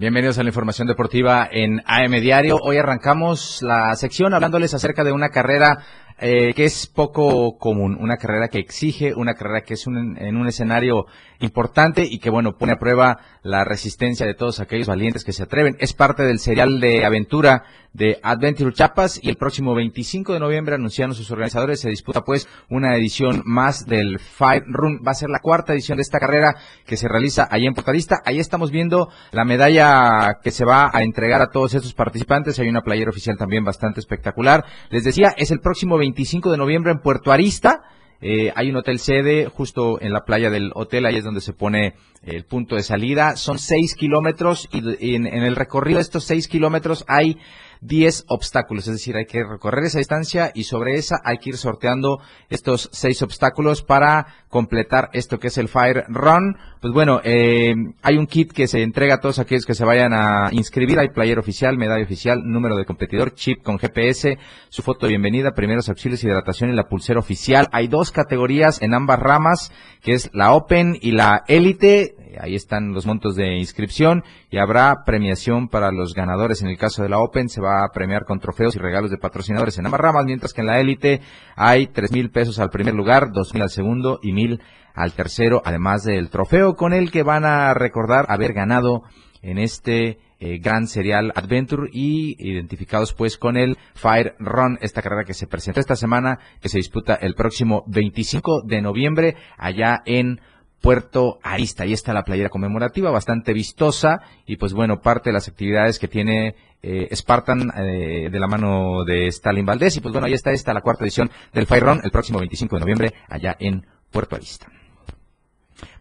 [0.00, 2.56] Bienvenidos a la información deportiva en AM Diario.
[2.62, 5.84] Hoy arrancamos la sección hablándoles acerca de una carrera
[6.20, 10.36] eh, que es poco común, una carrera que exige, una carrera que es un, en
[10.36, 11.06] un escenario
[11.40, 15.42] importante y que, bueno, pone a prueba la resistencia de todos aquellos valientes que se
[15.42, 15.76] atreven.
[15.80, 20.76] Es parte del serial de aventura de Adventure Chiapas y el próximo 25 de noviembre
[20.76, 25.00] anunciaron sus organizadores se disputa pues una edición más del Five Run.
[25.06, 26.56] Va a ser la cuarta edición de esta carrera
[26.86, 28.22] que se realiza allá en Portarista.
[28.24, 32.58] Ahí estamos viendo la medalla que se va a entregar a todos estos participantes.
[32.58, 34.64] Hay una playera oficial también bastante espectacular.
[34.90, 36.09] Les decía, es el próximo 25
[36.50, 37.82] de noviembre en Puerto Arista.
[38.22, 41.54] Eh, hay un hotel sede justo en la playa del hotel, ahí es donde se
[41.54, 43.36] pone el punto de salida.
[43.36, 47.38] Son seis kilómetros y en, en el recorrido de estos seis kilómetros hay
[47.82, 51.56] 10 obstáculos, es decir, hay que recorrer esa distancia y sobre esa hay que ir
[51.56, 56.56] sorteando estos seis obstáculos para completar esto que es el Fire Run.
[56.80, 60.12] Pues bueno, eh, hay un kit que se entrega a todos aquellos que se vayan
[60.12, 60.98] a inscribir.
[60.98, 64.38] Hay player oficial, medalla oficial, número de competidor, chip con GPS,
[64.68, 67.68] su foto bienvenida, primeros auxilios, hidratación y la pulsera oficial.
[67.72, 72.92] Hay dos categorías en ambas ramas, que es la Open y la Elite ahí están
[72.92, 76.62] los montos de inscripción y habrá premiación para los ganadores.
[76.62, 79.18] En el caso de la Open se va a premiar con trofeos y regalos de
[79.18, 81.20] patrocinadores en ambas ramas, mientras que en la élite
[81.56, 84.60] hay tres mil pesos al primer lugar, dos mil al segundo y mil
[84.94, 89.02] al tercero, además del trofeo con el que van a recordar haber ganado
[89.42, 95.24] en este eh, gran serial Adventure y identificados pues con el Fire Run, esta carrera
[95.24, 100.40] que se presenta esta semana, que se disputa el próximo 25 de noviembre allá en
[100.80, 101.84] Puerto Arista.
[101.84, 106.08] Ahí está la playera conmemorativa, bastante vistosa y pues bueno, parte de las actividades que
[106.08, 109.96] tiene eh, Spartan eh, de la mano de Stalin Valdés.
[109.96, 112.80] Y pues bueno, ahí está esta, la cuarta edición del Run, el próximo 25 de
[112.80, 114.66] noviembre allá en Puerto Arista.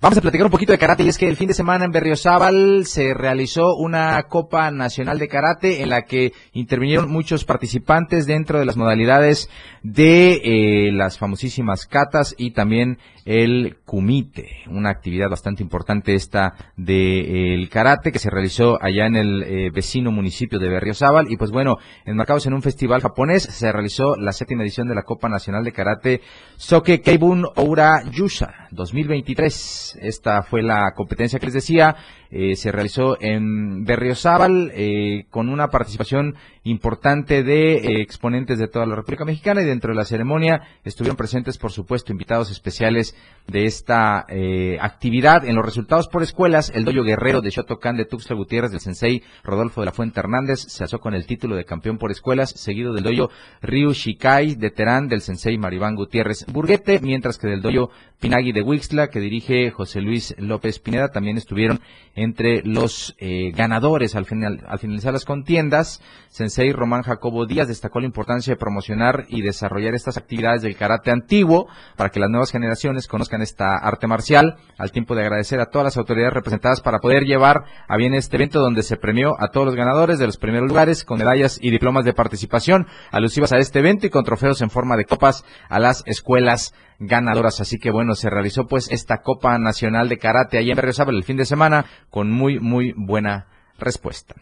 [0.02, 1.92] Vamos a platicar un poquito de karate y es que el fin de semana en
[1.92, 8.60] Berriozábal se realizó una Copa Nacional de Karate en la que intervinieron muchos participantes dentro
[8.60, 9.50] de las modalidades
[9.84, 17.64] de eh, las famosísimas catas y también el kumite, una actividad bastante importante esta del
[17.64, 21.52] de, karate que se realizó allá en el eh, vecino municipio de Berriozábal y pues
[21.52, 25.66] bueno, enmarcados en un festival japonés se realizó la séptima edición de la Copa Nacional
[25.66, 26.22] de Karate
[26.56, 29.89] Soke Keibun Oura Yusha 2023.
[30.00, 31.96] Esta fue la competencia que les decía
[32.32, 38.86] eh, se realizó en Berriozábal eh, con una participación importante de eh, exponentes de toda
[38.86, 43.16] la República Mexicana y dentro de la ceremonia estuvieron presentes, por supuesto, invitados especiales
[43.48, 45.46] de esta eh, actividad.
[45.46, 49.24] En los resultados por escuelas, el doyo guerrero de Shotokan de Tuxtla Gutiérrez del Sensei
[49.44, 52.94] Rodolfo de la Fuente Hernández se alzó con el título de campeón por escuelas, seguido
[52.94, 53.30] del doyo
[53.62, 58.62] Ryu Shikai de Terán del Sensei Maribán Gutiérrez Burguete, mientras que del doyo Pinagui de
[58.62, 61.80] Wixla, que dirige José Luis López Pineda, también estuvieron
[62.14, 66.02] entre los eh, ganadores al, final, al finalizar las contiendas.
[66.28, 71.12] Sensei Román Jacobo Díaz destacó la importancia de promocionar y desarrollar estas actividades del karate
[71.12, 75.68] antiguo para que las nuevas generaciones conozcan esta arte marcial, al tiempo de agradecer a
[75.68, 79.48] todas las autoridades representadas para poder llevar a bien este evento donde se premió a
[79.52, 83.60] todos los ganadores de los primeros lugares con medallas y diplomas de participación alusivas a
[83.60, 87.62] este evento y con trofeos en forma de copas a las escuelas ganadoras.
[87.62, 91.24] Así que bueno, se realizó pues esta Copa Nacional de Karate allá en Berriozábal el
[91.24, 93.48] fin de semana con muy, muy buena
[93.78, 94.36] respuesta.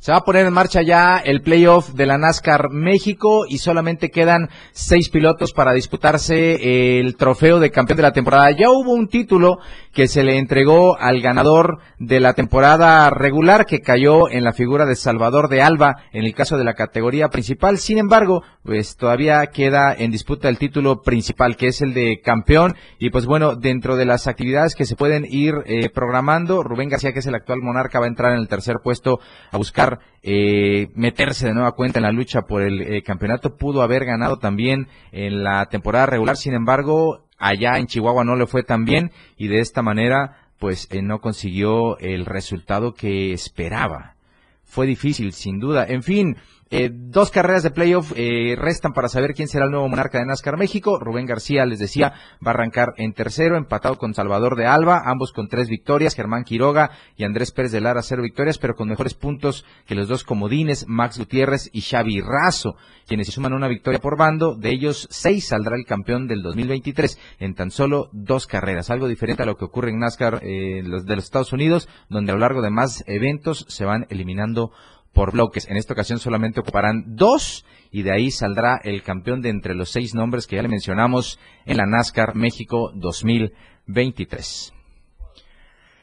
[0.00, 4.08] Se va a poner en marcha ya el playoff de la NASCAR México y solamente
[4.08, 8.50] quedan seis pilotos para disputarse el trofeo de campeón de la temporada.
[8.50, 9.58] Ya hubo un título
[9.92, 14.86] que se le entregó al ganador de la temporada regular que cayó en la figura
[14.86, 17.76] de Salvador de Alba en el caso de la categoría principal.
[17.76, 22.74] Sin embargo, pues todavía queda en disputa el título principal que es el de campeón
[22.98, 27.12] y pues bueno, dentro de las actividades que se pueden ir eh, programando, Rubén García
[27.12, 29.18] que es el actual monarca va a entrar en el tercer puesto
[29.50, 29.89] a buscar
[30.22, 33.56] eh, meterse de nueva cuenta en la lucha por el eh, campeonato.
[33.56, 38.46] Pudo haber ganado también en la temporada regular, sin embargo, allá en Chihuahua no le
[38.46, 44.14] fue tan bien y de esta manera pues eh, no consiguió el resultado que esperaba.
[44.62, 45.86] Fue difícil, sin duda.
[45.88, 46.36] En fin,
[46.72, 50.26] Eh, dos carreras de playoff eh, restan para saber quién será el nuevo monarca de
[50.26, 51.00] NASCAR México.
[51.00, 52.12] Rubén García, les decía,
[52.46, 56.14] va a arrancar en tercero, empatado con Salvador de Alba, ambos con tres victorias.
[56.14, 60.06] Germán Quiroga y Andrés Pérez de Lara, cero victorias, pero con mejores puntos que los
[60.06, 64.54] dos comodines, Max Gutiérrez y Xavi Razo, quienes se suman una victoria por bando.
[64.54, 68.90] De ellos, seis saldrá el campeón del 2023 en tan solo dos carreras.
[68.90, 72.36] Algo diferente a lo que ocurre en NASCAR eh, de los Estados Unidos, donde a
[72.36, 74.70] lo largo de más eventos se van eliminando
[75.12, 75.68] por bloques.
[75.68, 79.90] En esta ocasión solamente ocuparán dos y de ahí saldrá el campeón de entre los
[79.90, 84.79] seis nombres que ya le mencionamos en la NASCAR México 2023.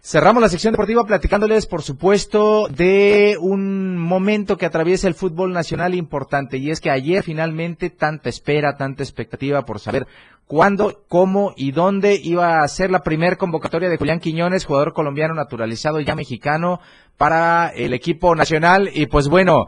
[0.10, 5.94] Cerramos la sección deportiva platicándoles, por supuesto, de un momento que atraviesa el fútbol nacional
[5.96, 10.08] importante y es que ayer finalmente tanta espera, tanta expectativa por saber
[10.46, 15.34] cuándo, cómo y dónde iba a ser la primer convocatoria de Julián Quiñones, jugador colombiano
[15.34, 16.80] naturalizado ya mexicano
[17.18, 18.90] para el equipo nacional.
[18.94, 19.66] Y pues bueno,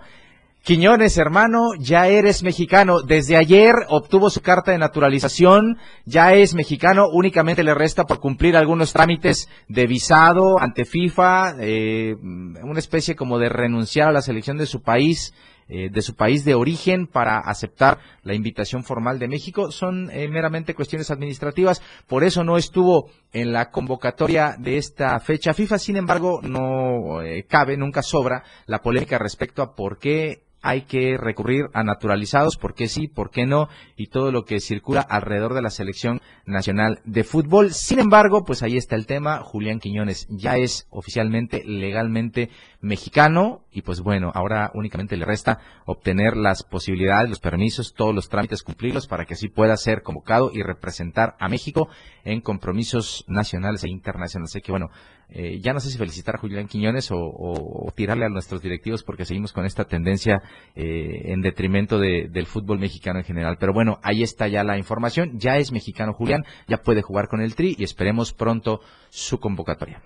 [0.70, 3.02] Quiñones, hermano, ya eres mexicano.
[3.02, 8.56] Desde ayer obtuvo su carta de naturalización, ya es mexicano, únicamente le resta por cumplir
[8.56, 14.58] algunos trámites de visado ante FIFA, eh, una especie como de renunciar a la selección
[14.58, 15.34] de su país,
[15.70, 19.72] eh, de su país de origen para aceptar la invitación formal de México.
[19.72, 25.56] Son eh, meramente cuestiones administrativas, por eso no estuvo en la convocatoria de esta fecha
[25.56, 25.80] FIFA.
[25.80, 31.66] Sin embargo, no cabe, nunca sobra la polémica respecto a por qué hay que recurrir
[31.74, 35.62] a naturalizados, por qué sí, por qué no, y todo lo que circula alrededor de
[35.62, 37.74] la selección nacional de fútbol.
[37.74, 39.40] Sin embargo, pues ahí está el tema.
[39.40, 42.50] Julián Quiñones ya es oficialmente, legalmente
[42.82, 48.30] mexicano, y pues bueno, ahora únicamente le resta obtener las posibilidades, los permisos, todos los
[48.30, 51.90] trámites cumplirlos para que así pueda ser convocado y representar a México
[52.24, 54.52] en compromisos nacionales e internacionales.
[54.52, 54.90] Así que bueno,
[55.30, 59.26] eh, ya no sé si felicitar a Julián Quiñones o, tirarle a nuestros directivos porque
[59.26, 60.42] seguimos con esta tendencia
[60.76, 63.58] eh, en detrimento del fútbol mexicano en general.
[63.60, 65.38] Pero bueno, ahí está ya la información.
[65.38, 70.02] Ya es mexicano Julián, ya puede jugar con el Tri y esperemos pronto su convocatoria.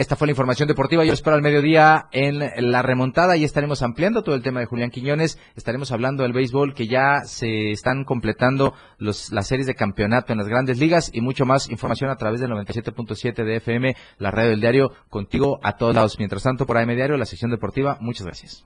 [0.00, 1.04] Esta fue la información deportiva.
[1.04, 2.38] Yo espero al mediodía en
[2.72, 5.38] la remontada y estaremos ampliando todo el tema de Julián Quiñones.
[5.56, 10.48] Estaremos hablando del béisbol que ya se están completando las series de campeonato en las
[10.48, 14.62] grandes ligas y mucho más información a través del 97.7 de FM, la radio del
[14.62, 16.16] diario, contigo a todos lados.
[16.18, 17.98] Mientras tanto, por AM Diario, la sección deportiva.
[18.00, 18.64] Muchas gracias.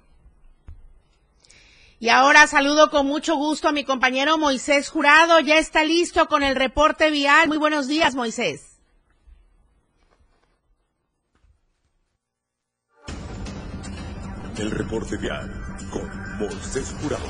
[1.99, 5.41] Y ahora saludo con mucho gusto a mi compañero Moisés Jurado.
[5.41, 7.49] Ya está listo con el reporte vial.
[7.49, 8.74] Muy buenos días, Moisés.
[14.57, 15.51] El reporte vial
[15.93, 17.25] con Moisés Jurado.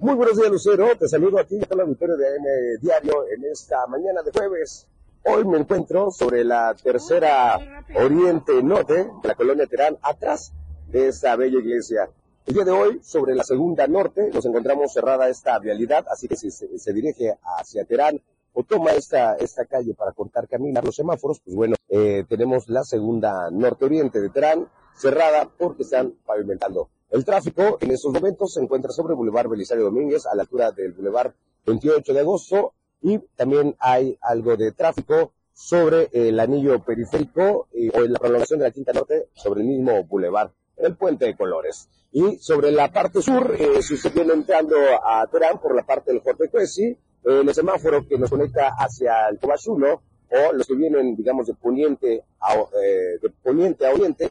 [0.00, 0.88] Muy buenos días, Lucero.
[0.98, 4.88] Te saludo aquí en la auditorio de AM Diario en esta mañana de jueves.
[5.24, 7.60] Hoy me encuentro sobre la tercera
[7.94, 10.52] Oriente Norte de la colonia Terán, atrás
[10.88, 12.10] de esta bella iglesia.
[12.46, 16.34] El día de hoy, sobre la segunda norte, nos encontramos cerrada esta vialidad, así que
[16.34, 18.20] si se, dirige hacia Terán
[18.52, 22.84] o toma esta, esta calle para cortar camino los semáforos, pues bueno, eh, tenemos la
[22.84, 26.90] segunda norte-oriente de Terán cerrada porque están pavimentando.
[27.10, 30.70] El tráfico en estos momentos se encuentra sobre el Boulevard Belisario Domínguez a la altura
[30.72, 31.32] del Boulevard
[31.66, 38.12] 28 de agosto y también hay algo de tráfico sobre el anillo periférico o en
[38.12, 41.88] la prolongación de la Quinta Norte sobre el mismo Boulevard, el Puente de Colores.
[42.12, 46.12] Y sobre la parte sur, eh, si usted viene entrando a Terán por la parte
[46.12, 50.74] del Fuerte Cuesi, eh, el semáforo que nos conecta hacia el Cobachulo o los que
[50.74, 54.30] vienen, digamos, de poniente a, eh, de poniente a oriente,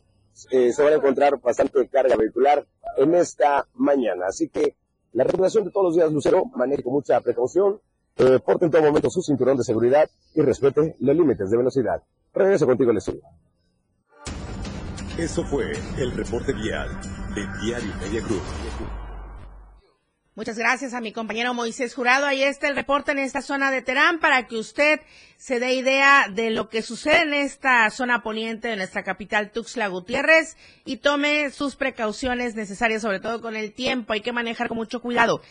[0.51, 2.65] eh, se van a encontrar bastante carga vehicular
[2.97, 4.27] en esta mañana.
[4.27, 4.75] Así que
[5.13, 7.81] la recomendación de todos los días, Lucero, maneje con mucha precaución,
[8.17, 12.01] eh, porte en todo momento su cinturón de seguridad y respete los límites de velocidad.
[12.33, 13.21] Regreso contigo, estudio.
[15.17, 16.89] Eso fue el reporte vial
[17.35, 18.98] de Diario Media Group.
[20.39, 22.25] Muchas gracias a mi compañero Moisés Jurado.
[22.25, 25.01] Ahí está el reporte en esta zona de Terán para que usted
[25.35, 29.89] se dé idea de lo que sucede en esta zona poniente de nuestra capital Tuxtla
[29.89, 34.13] Gutiérrez y tome sus precauciones necesarias, sobre todo con el tiempo.
[34.13, 35.41] Hay que manejar con mucho cuidado.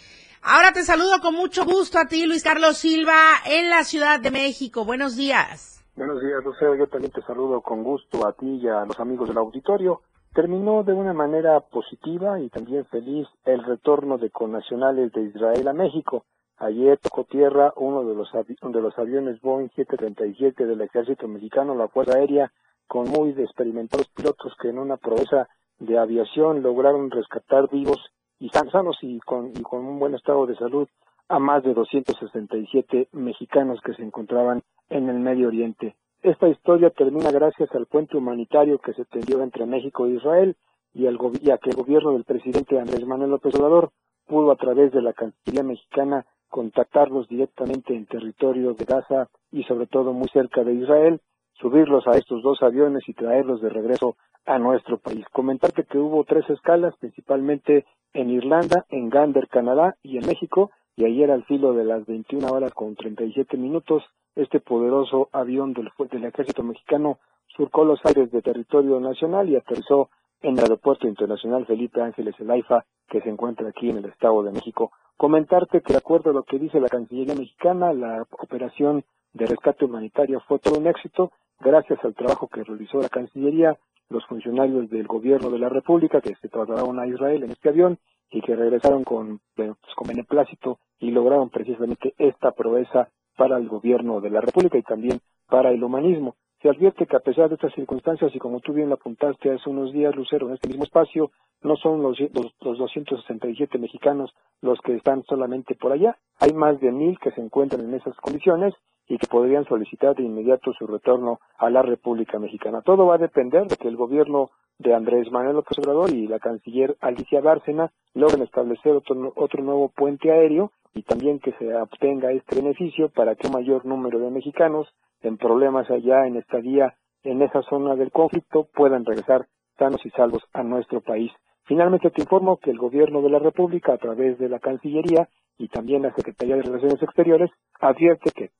[0.40, 4.30] Ahora te saludo con mucho gusto a ti, Luis Carlos Silva, en la Ciudad de
[4.30, 4.86] México.
[4.86, 5.84] Buenos días.
[5.96, 6.74] Buenos días, Lucero.
[6.76, 10.00] Yo también te saludo con gusto a ti y a los amigos del auditorio.
[10.38, 15.72] Terminó de una manera positiva y también feliz el retorno de connacionales de Israel a
[15.72, 16.26] México.
[16.58, 21.88] Ayer tocó tierra uno de los, de los aviones Boeing 737 del ejército mexicano, la
[21.88, 22.52] Fuerza Aérea,
[22.86, 25.48] con muy experimentados pilotos que en una proeza
[25.80, 27.98] de aviación lograron rescatar vivos
[28.38, 30.86] y sanos y con, y con un buen estado de salud
[31.28, 35.96] a más de 267 mexicanos que se encontraban en el Medio Oriente.
[36.22, 40.56] Esta historia termina gracias al puente humanitario que se tendió entre México e Israel
[40.92, 43.92] y, al a que el gobierno del presidente Andrés Manuel López Obrador
[44.26, 49.86] pudo a través de la Cancillería mexicana contactarlos directamente en territorio de Gaza y sobre
[49.86, 51.20] todo muy cerca de Israel,
[51.52, 55.24] subirlos a estos dos aviones y traerlos de regreso a nuestro país.
[55.32, 61.04] Comentarte que hubo tres escalas, principalmente en Irlanda, en Gander, Canadá y en México, y
[61.04, 64.02] ayer al filo de las 21 horas con 37 minutos,
[64.34, 67.20] este poderoso avión del, del ejército mexicano
[67.56, 70.10] surcó los aires de territorio nacional y aterrizó
[70.42, 72.64] en el Aeropuerto Internacional Felipe Ángeles El
[73.08, 74.90] que se encuentra aquí en el Estado de México.
[75.16, 79.84] Comentarte que de acuerdo a lo que dice la Cancillería mexicana, la operación de rescate
[79.84, 81.30] humanitario fue todo un éxito
[81.60, 83.78] gracias al trabajo que realizó la Cancillería,
[84.08, 88.00] los funcionarios del gobierno de la República que se trasladaron a Israel en este avión
[88.30, 94.20] y que regresaron con, pues, con beneplácito y lograron precisamente esta proeza para el gobierno
[94.20, 96.34] de la República y también para el humanismo.
[96.60, 99.70] Se advierte que a pesar de estas circunstancias, y como tú bien lo apuntaste hace
[99.70, 101.30] unos días, Lucero, en este mismo espacio,
[101.62, 106.18] no son los, los, los 267 mexicanos los que están solamente por allá.
[106.40, 108.74] Hay más de mil que se encuentran en esas condiciones
[109.08, 112.82] y que podrían solicitar de inmediato su retorno a la República Mexicana.
[112.82, 116.38] Todo va a depender de que el gobierno de Andrés Manuel López Obrador y la
[116.38, 122.32] canciller Alicia Bárcena logren establecer otro, otro nuevo puente aéreo y también que se obtenga
[122.32, 124.88] este beneficio para que un mayor número de mexicanos
[125.22, 126.94] en problemas allá en estadía
[127.24, 129.46] en esa zona del conflicto puedan regresar
[129.78, 131.32] sanos y salvos a nuestro país.
[131.64, 135.28] Finalmente te informo que el gobierno de la República, a través de la Cancillería
[135.58, 137.50] y también la Secretaría de Relaciones Exteriores,
[137.80, 138.50] advierte que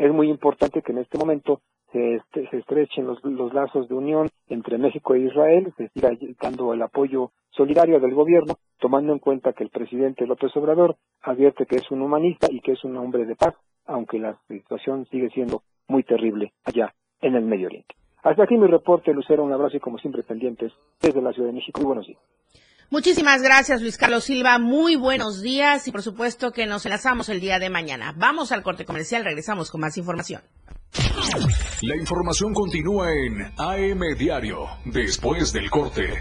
[0.00, 1.60] es muy importante que en este momento
[1.92, 6.10] se, este, se estrechen los, los, lazos de unión entre México e Israel, se siga
[6.40, 11.66] dando el apoyo solidario del gobierno, tomando en cuenta que el presidente López Obrador advierte
[11.66, 15.28] que es un humanista y que es un hombre de paz, aunque la situación sigue
[15.30, 17.94] siendo muy terrible allá en el Medio Oriente.
[18.22, 20.72] Hasta aquí mi reporte, Lucero, un abrazo y como siempre pendientes
[21.02, 21.80] desde la Ciudad de México.
[21.80, 22.20] Muy buenos días.
[22.90, 24.58] Muchísimas gracias, Luis Carlos Silva.
[24.58, 28.12] Muy buenos días y por supuesto que nos enlazamos el día de mañana.
[28.16, 30.42] Vamos al corte comercial, regresamos con más información.
[31.82, 36.20] La información continúa en AM Diario, después del corte.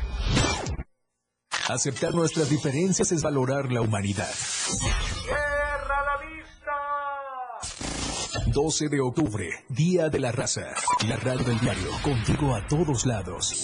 [1.68, 4.30] Aceptar nuestras diferencias es valorar la humanidad.
[8.46, 10.74] 12 de octubre, Día de la Raza.
[11.08, 13.64] La radio del diario, contigo a todos lados.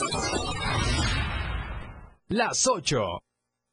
[2.28, 3.25] Las 8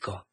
[0.00, 0.24] か。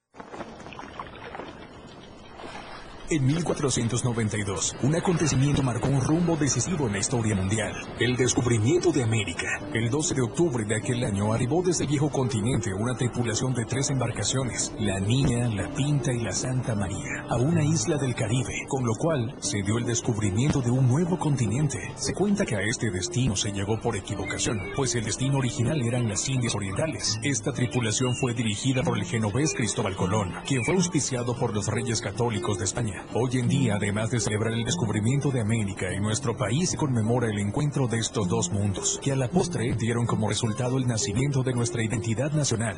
[3.10, 9.02] En 1492, un acontecimiento marcó un rumbo decisivo en la historia mundial, el descubrimiento de
[9.02, 9.48] América.
[9.74, 13.64] El 12 de octubre de aquel año arribó desde el viejo continente una tripulación de
[13.64, 18.66] tres embarcaciones, la Niña, la Pinta y la Santa María, a una isla del Caribe,
[18.68, 21.80] con lo cual se dio el descubrimiento de un nuevo continente.
[21.96, 26.10] Se cuenta que a este destino se llegó por equivocación, pues el destino original eran
[26.10, 27.18] las Indias Orientales.
[27.24, 32.02] Esta tripulación fue dirigida por el genovés Cristóbal Colón, quien fue auspiciado por los reyes
[32.02, 32.97] católicos de España.
[33.14, 37.28] Hoy en día, además de celebrar el descubrimiento de América, en nuestro país se conmemora
[37.28, 41.44] el encuentro de estos dos mundos, que a la postre dieron como resultado el nacimiento
[41.44, 42.78] de nuestra identidad nacional.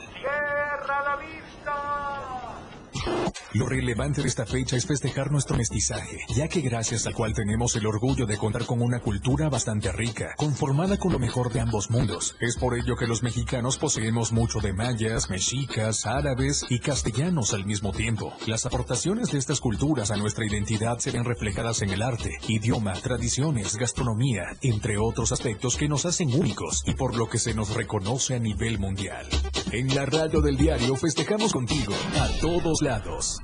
[3.53, 7.75] Lo relevante de esta fecha es festejar nuestro mestizaje, ya que gracias al cual tenemos
[7.75, 11.89] el orgullo de contar con una cultura bastante rica, conformada con lo mejor de ambos
[11.89, 12.35] mundos.
[12.39, 17.65] Es por ello que los mexicanos poseemos mucho de mayas, mexicas, árabes y castellanos al
[17.65, 18.33] mismo tiempo.
[18.45, 22.93] Las aportaciones de estas culturas a nuestra identidad se ven reflejadas en el arte, idioma,
[22.93, 27.73] tradiciones, gastronomía, entre otros aspectos que nos hacen únicos y por lo que se nos
[27.73, 29.27] reconoce a nivel mundial.
[29.71, 33.37] En la radio del diario festejamos contigo a todos lados.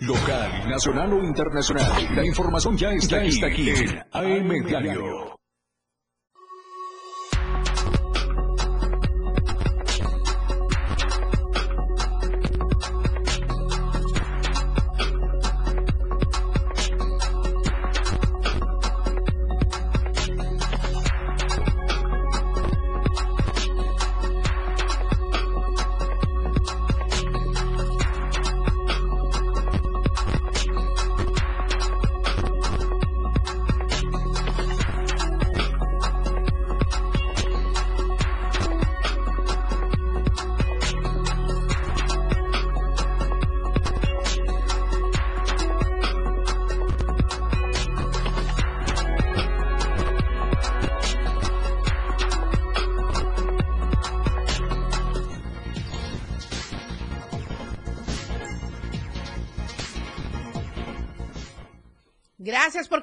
[0.00, 2.16] Local, nacional o internacional.
[2.16, 5.39] La información ya está, aquí, está aquí en AM Diario.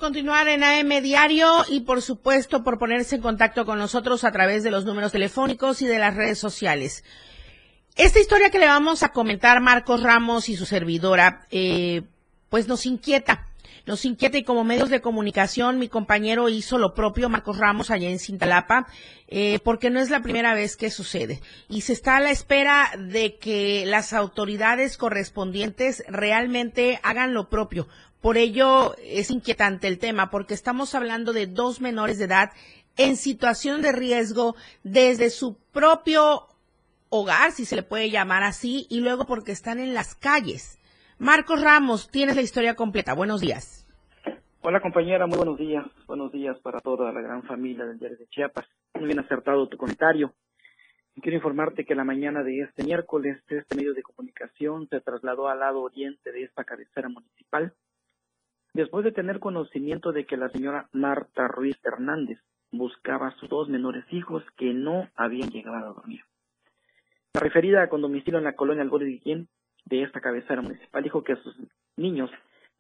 [0.07, 4.63] Continuar en AM Diario y por supuesto por ponerse en contacto con nosotros a través
[4.63, 7.03] de los números telefónicos y de las redes sociales.
[7.97, 12.03] Esta historia que le vamos a comentar Marcos Ramos y su servidora, eh,
[12.47, 13.49] pues nos inquieta.
[13.85, 18.09] Nos inquieta y como medios de comunicación mi compañero hizo lo propio, Marcos Ramos, allá
[18.09, 18.87] en Cintalapa,
[19.27, 21.41] eh, porque no es la primera vez que sucede.
[21.67, 27.87] Y se está a la espera de que las autoridades correspondientes realmente hagan lo propio.
[28.21, 32.51] Por ello es inquietante el tema, porque estamos hablando de dos menores de edad
[32.97, 36.47] en situación de riesgo desde su propio
[37.09, 40.79] hogar, si se le puede llamar así, y luego porque están en las calles.
[41.19, 43.13] Marcos Ramos, tienes la historia completa.
[43.13, 43.85] Buenos días.
[44.61, 45.85] Hola compañera, muy buenos días.
[46.07, 48.65] Buenos días para toda la gran familia del diario de Chiapas.
[48.95, 50.33] Muy bien acertado tu comentario.
[51.21, 55.59] Quiero informarte que la mañana de este miércoles este medio de comunicación se trasladó al
[55.59, 57.73] lado oriente de esta cabecera municipal
[58.77, 62.39] después de tener conocimiento de que la señora Marta Ruiz Hernández
[62.71, 66.21] buscaba a sus dos menores hijos que no habían llegado a dormir.
[67.33, 71.55] La referida con domicilio en la colonia Algodo de esta cabecera municipal dijo que sus
[71.95, 72.29] niños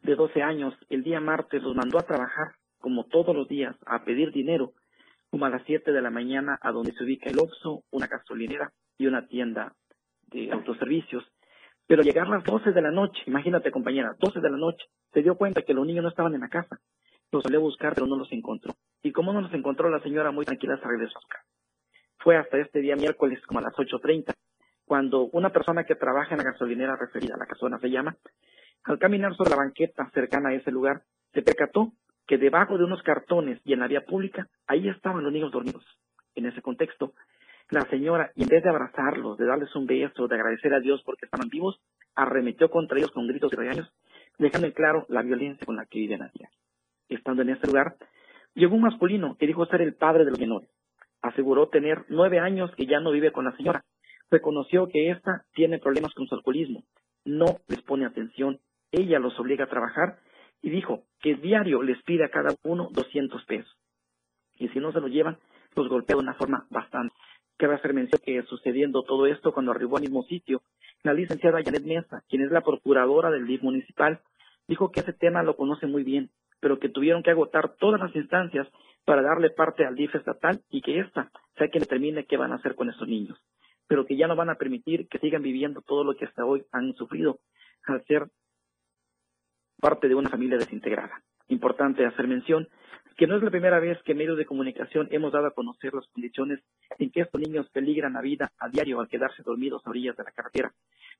[0.03, 4.03] de 12 años el día martes los mandó a trabajar como todos los días a
[4.03, 4.73] pedir dinero
[5.31, 8.71] como a las 7 de la mañana a donde se ubica el Oxxo, una gasolinera
[8.99, 9.73] y una tienda
[10.27, 11.23] de autoservicios.
[11.87, 15.21] Pero llegar a las 12 de la noche, imagínate compañera, 12 de la noche, se
[15.21, 16.79] dio cuenta que los niños no estaban en la casa.
[17.31, 18.75] Los salió a buscar, pero no los encontró.
[19.01, 21.45] Y como no los encontró, la señora muy tranquila se regresó a su casa.
[22.19, 24.33] Fue hasta este día miércoles como a las 8.30
[24.87, 28.15] cuando una persona que trabaja en la gasolinera referida a la casona se llama,
[28.85, 31.01] al caminar sobre la banqueta cercana a ese lugar,
[31.33, 31.91] se percató
[32.25, 35.83] que debajo de unos cartones y en la vía pública, ahí estaban los niños dormidos.
[36.35, 37.13] En ese contexto,
[37.69, 41.25] la señora, en vez de abrazarlos, de darles un beso, de agradecer a Dios porque
[41.25, 41.79] estaban vivos,
[42.15, 43.91] arremetió contra ellos con gritos y regaños,
[44.37, 46.49] dejando en claro la violencia con la que viven a día.
[47.09, 47.95] Estando en ese lugar,
[48.53, 50.69] llegó un masculino que dijo ser el padre de los menores.
[51.21, 53.83] Aseguró tener nueve años que ya no vive con la señora,
[54.29, 56.83] reconoció que ésta tiene problemas con su alcoholismo,
[57.25, 58.59] no les pone atención,
[58.91, 60.19] ella los obliga a trabajar
[60.61, 63.77] y dijo que diario les pide a cada uno 200 pesos.
[64.55, 65.37] Y si no se lo llevan,
[65.75, 67.13] los golpea de una forma bastante.
[67.57, 70.61] Cabe hacer mención que sucediendo todo esto, cuando arribó al mismo sitio,
[71.03, 74.21] la licenciada Janet Mesa, quien es la procuradora del DIF municipal,
[74.67, 76.29] dijo que ese tema lo conoce muy bien,
[76.59, 78.67] pero que tuvieron que agotar todas las instancias
[79.05, 82.55] para darle parte al DIF estatal y que ésta sea quien determine qué van a
[82.55, 83.37] hacer con esos niños
[83.87, 86.65] pero que ya no van a permitir que sigan viviendo todo lo que hasta hoy
[86.71, 87.39] han sufrido
[87.85, 88.27] al ser
[89.79, 91.23] parte de una familia desintegrada.
[91.47, 92.67] Importante hacer mención
[93.17, 96.05] que no es la primera vez que medios de comunicación hemos dado a conocer las
[96.07, 96.59] condiciones
[96.99, 100.23] en que estos niños peligran la vida a diario al quedarse dormidos a orillas de
[100.23, 100.71] la carretera,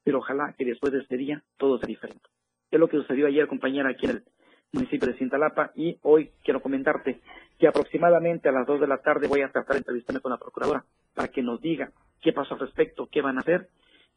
[0.04, 2.30] pero ojalá que después de este día todo sea diferente.
[2.70, 4.24] Es lo que sucedió ayer, compañera, aquí en el
[4.74, 7.20] municipio de Cintalapa y hoy quiero comentarte
[7.58, 10.86] que aproximadamente a las dos de la tarde voy a tratar entrevistarme con la procuradora
[11.16, 11.92] para que nos diga
[12.22, 13.70] qué pasó al respecto, qué van a hacer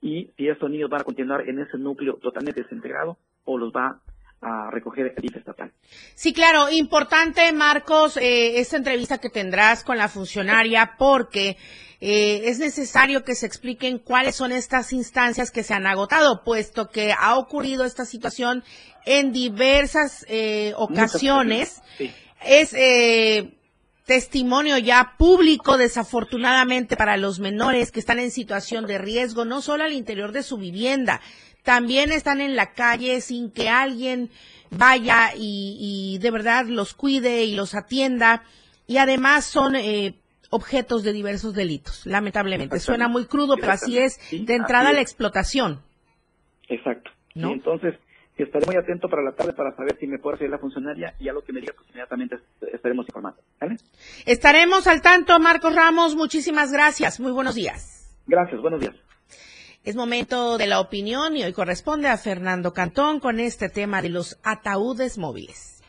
[0.03, 4.03] y si estos niños van a continuar en ese núcleo totalmente desintegrado o los va
[4.41, 5.72] a recoger el IFE estatal.
[6.14, 11.57] Sí, claro, importante, Marcos, eh, esta entrevista que tendrás con la funcionaria, porque
[12.01, 16.88] eh, es necesario que se expliquen cuáles son estas instancias que se han agotado, puesto
[16.88, 18.64] que ha ocurrido esta situación
[19.05, 21.82] en diversas eh, ocasiones.
[22.43, 23.53] Es eh,
[24.07, 29.84] testimonio ya público, desafortunadamente, para los menores que están en situación de riesgo, no solo
[29.84, 31.20] al interior de su vivienda,
[31.62, 34.30] también están en la calle sin que alguien
[34.70, 38.42] vaya y, de verdad los cuide y los atienda.
[38.86, 40.14] Y además son eh,
[40.50, 42.80] objetos de diversos delitos, lamentablemente.
[42.80, 45.80] Suena muy crudo, pero así es de entrada la explotación.
[46.68, 47.11] Exacto.
[47.34, 47.52] ¿No?
[47.52, 47.94] entonces,
[48.42, 51.28] estaré muy atento para la tarde para saber si me puede hacer la funcionaria y
[51.28, 52.38] a lo que me diga, pues inmediatamente
[52.72, 53.40] estaremos informando.
[53.61, 53.76] ¿vale?
[54.26, 56.16] Estaremos al tanto, Marcos Ramos.
[56.16, 57.20] Muchísimas gracias.
[57.20, 58.18] Muy buenos días.
[58.26, 58.94] Gracias, buenos días.
[59.83, 64.11] Es momento de la opinión y hoy corresponde a Fernando Cantón con este tema de
[64.11, 65.81] los ataúdes móviles.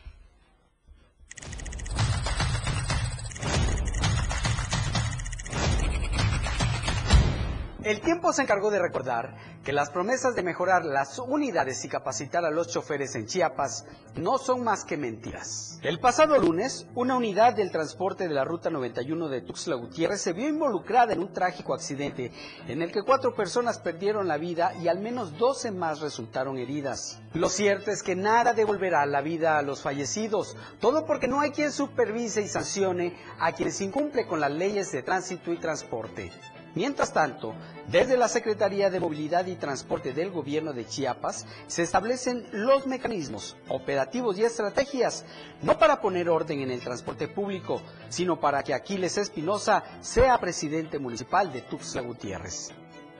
[7.84, 12.44] El tiempo se encargó de recordar que las promesas de mejorar las unidades y capacitar
[12.44, 13.84] a los choferes en Chiapas
[14.16, 15.78] no son más que mentiras.
[15.82, 20.32] El pasado lunes, una unidad del transporte de la Ruta 91 de Tuxtla Gutiérrez se
[20.32, 22.32] vio involucrada en un trágico accidente
[22.66, 27.20] en el que cuatro personas perdieron la vida y al menos 12 más resultaron heridas.
[27.32, 31.50] Lo cierto es que nada devolverá la vida a los fallecidos, todo porque no hay
[31.52, 36.32] quien supervise y sancione a quienes incumplen con las leyes de tránsito y transporte.
[36.74, 37.54] Mientras tanto,
[37.88, 43.58] desde la Secretaría de Movilidad y Transporte del Gobierno de Chiapas se establecen los mecanismos
[43.68, 45.26] operativos y estrategias,
[45.60, 50.98] no para poner orden en el transporte público, sino para que Aquiles Espinosa sea presidente
[50.98, 52.70] municipal de Tuxtla Gutiérrez.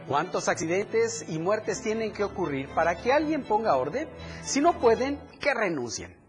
[0.08, 4.08] ¿Cuántos accidentes y muertes tienen que ocurrir para que alguien ponga orden?
[4.42, 6.21] Si no pueden, que renuncien.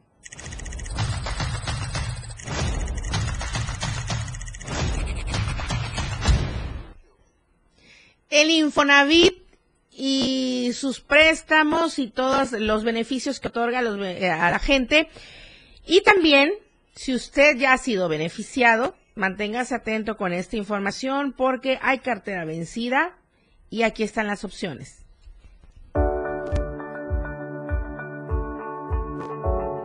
[8.34, 9.38] El Infonavit
[9.92, 15.08] y sus préstamos y todos los beneficios que otorga eh, a la gente.
[15.86, 16.52] Y también,
[16.96, 23.16] si usted ya ha sido beneficiado, manténgase atento con esta información porque hay cartera vencida
[23.70, 25.03] y aquí están las opciones.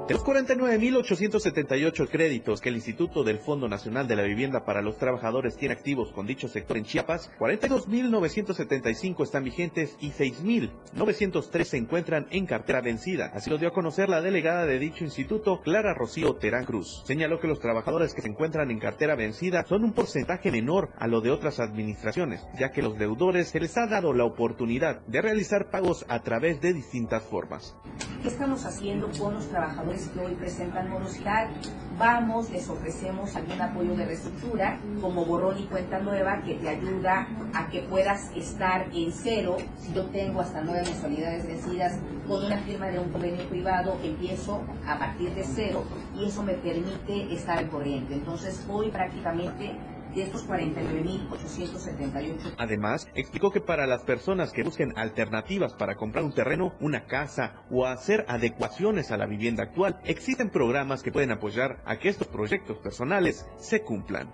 [0.08, 4.96] De los 49.878 créditos que el Instituto del Fondo Nacional de la Vivienda para los
[4.96, 12.26] Trabajadores tiene activos con dicho sector en Chiapas, 42.975 están vigentes y 6.903 se encuentran
[12.30, 13.30] en cartera vencida.
[13.34, 17.02] Así lo dio a conocer la delegada de dicho instituto, Clara Rocío Terán Cruz.
[17.04, 21.06] Señaló que los trabajadores que se encuentran en cartera vencida son un porcentaje menor a
[21.06, 25.20] lo de otras administraciones, ya que los deudores se les ha dado la oportunidad de
[25.20, 27.76] realizar pagos a través de distintas formas.
[28.22, 29.97] ¿Qué estamos haciendo con los trabajadores?
[30.06, 31.48] Que hoy presentan morosidad,
[31.98, 37.26] vamos, les ofrecemos algún apoyo de reestructura, como borrón y cuenta nueva, que te ayuda
[37.52, 39.56] a que puedas estar en cero.
[39.78, 44.62] Si yo tengo hasta nueve mensualidades vencidas con una firma de un convenio privado, empiezo
[44.86, 45.84] a partir de cero
[46.16, 48.14] y eso me permite estar al corriente.
[48.14, 49.76] Entonces, hoy prácticamente
[50.14, 52.54] de estos 49.878.
[52.56, 57.64] Además, explicó que para las personas que busquen alternativas para comprar un terreno, una casa
[57.70, 62.28] o hacer adecuaciones a la vivienda actual, existen programas que pueden apoyar a que estos
[62.28, 64.32] proyectos personales se cumplan.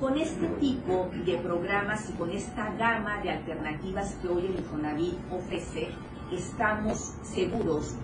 [0.00, 5.14] Con este tipo de programas y con esta gama de alternativas que hoy el Infonavit
[5.30, 5.88] ofrece,
[6.32, 7.94] estamos seguros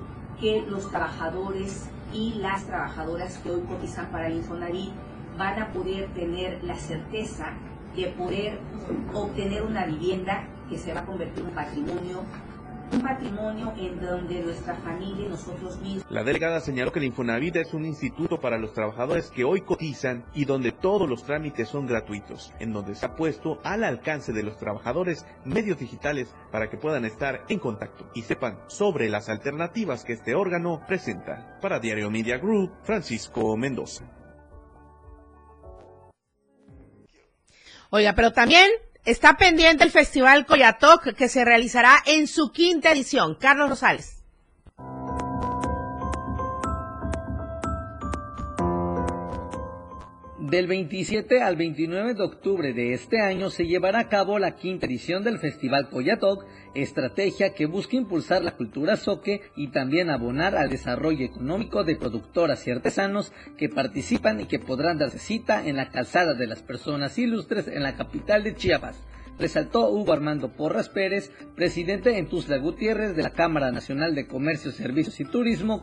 [0.41, 4.93] que los trabajadores y las trabajadoras que hoy cotizan para el Infonavit
[5.37, 7.53] van a poder tener la certeza
[7.97, 8.59] de poder
[9.15, 12.25] obtener una vivienda que se va a convertir en un patrimonio
[12.93, 16.05] un patrimonio en donde nuestra familia y nosotros mismos.
[16.11, 20.25] La delegada señaló que el Infonavit es un instituto para los trabajadores que hoy cotizan
[20.35, 24.43] y donde todos los trámites son gratuitos, en donde se ha puesto al alcance de
[24.43, 30.05] los trabajadores medios digitales para que puedan estar en contacto y sepan sobre las alternativas
[30.05, 31.59] que este órgano presenta.
[31.61, 34.20] Para Diario Media Group, Francisco Mendoza.
[37.91, 38.71] Oiga, pero también
[39.05, 43.35] está pendiente el Festival Coyatoc que se realizará en su quinta edición.
[43.35, 44.20] Carlos Rosales.
[50.51, 54.87] Del 27 al 29 de octubre de este año se llevará a cabo la quinta
[54.87, 56.45] edición del Festival Coyatoc,
[56.75, 62.67] estrategia que busca impulsar la cultura soque y también abonar al desarrollo económico de productoras
[62.67, 67.17] y artesanos que participan y que podrán darse cita en la calzada de las personas
[67.17, 68.97] ilustres en la capital de Chiapas
[69.39, 74.73] resaltó Hugo Armando Porras Pérez, presidente en Tuzla Gutiérrez de la Cámara Nacional de Comercio,
[74.73, 75.83] Servicios y Turismo,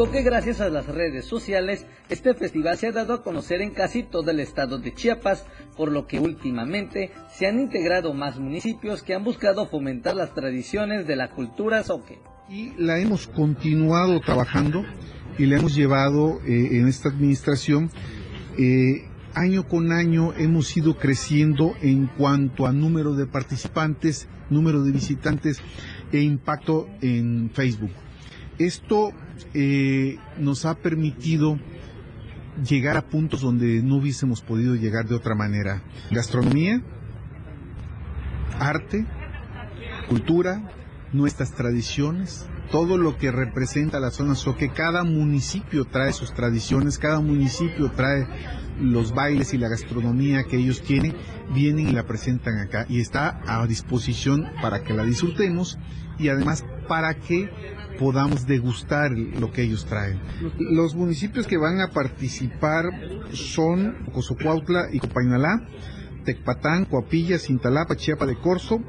[0.00, 4.02] Que gracias a las redes sociales este festival se ha dado a conocer en casi
[4.02, 5.44] todo el estado de Chiapas,
[5.76, 11.06] por lo que últimamente se han integrado más municipios que han buscado fomentar las tradiciones
[11.06, 12.18] de la cultura soque.
[12.48, 14.84] Y la hemos continuado trabajando
[15.38, 17.90] y la hemos llevado eh, en esta administración.
[18.58, 24.92] Eh, año con año hemos ido creciendo en cuanto a número de participantes, número de
[24.92, 25.60] visitantes
[26.10, 27.92] e impacto en Facebook.
[28.58, 29.12] Esto
[30.38, 31.58] nos ha permitido
[32.68, 35.82] llegar a puntos donde no hubiésemos podido llegar de otra manera.
[36.10, 36.82] Gastronomía,
[38.58, 39.06] arte,
[40.08, 40.70] cultura,
[41.12, 47.20] nuestras tradiciones, todo lo que representa la zona que Cada municipio trae sus tradiciones, cada
[47.20, 48.26] municipio trae
[48.80, 51.14] los bailes y la gastronomía que ellos tienen,
[51.52, 55.78] vienen y la presentan acá y está a disposición para que la disfrutemos
[56.18, 57.50] y además para que
[57.98, 60.20] podamos degustar lo que ellos traen.
[60.58, 62.84] Los municipios que van a participar
[63.32, 65.66] son Cozocuautla y Copainalá,
[66.24, 68.80] Tecpatán, Coapilla, Cintalapa, Chiapa de Corzo,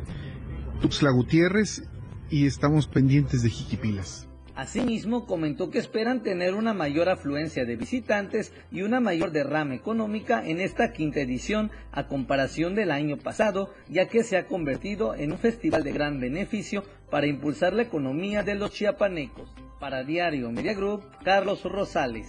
[0.82, 1.84] Tuxtla Gutiérrez
[2.32, 4.28] y estamos pendientes de Jiquipilas.
[4.56, 10.46] Asimismo, comentó que esperan tener una mayor afluencia de visitantes y una mayor derrama económica
[10.46, 15.32] en esta quinta edición a comparación del año pasado, ya que se ha convertido en
[15.32, 19.54] un festival de gran beneficio para impulsar la economía de los chiapanecos.
[19.80, 22.28] Para Diario Media Group, Carlos Rosales.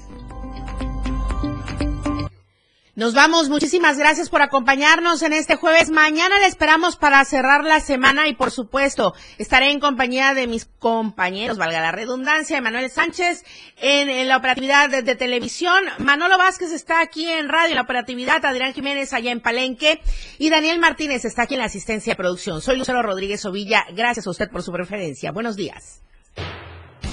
[2.94, 5.88] Nos vamos, muchísimas gracias por acompañarnos en este jueves.
[5.88, 10.66] Mañana le esperamos para cerrar la semana y por supuesto estaré en compañía de mis
[10.66, 13.46] compañeros, valga la redundancia, Manuel Sánchez
[13.78, 18.74] en, la operatividad de, televisión, Manolo Vázquez está aquí en radio en la operatividad, Adrián
[18.74, 20.02] Jiménez allá en Palenque
[20.36, 22.60] y Daniel Martínez está aquí en la asistencia de producción.
[22.60, 25.32] Soy Lucero Rodríguez Ovilla, gracias a usted por su preferencia.
[25.32, 26.02] Buenos días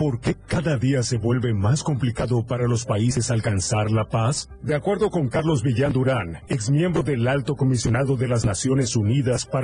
[0.00, 4.48] ¿Por qué cada día se vuelve más complicado para los países alcanzar la paz?
[4.62, 9.58] De acuerdo con Carlos Villán Durán, exmiembro del Alto Comisionado de las Naciones Unidas para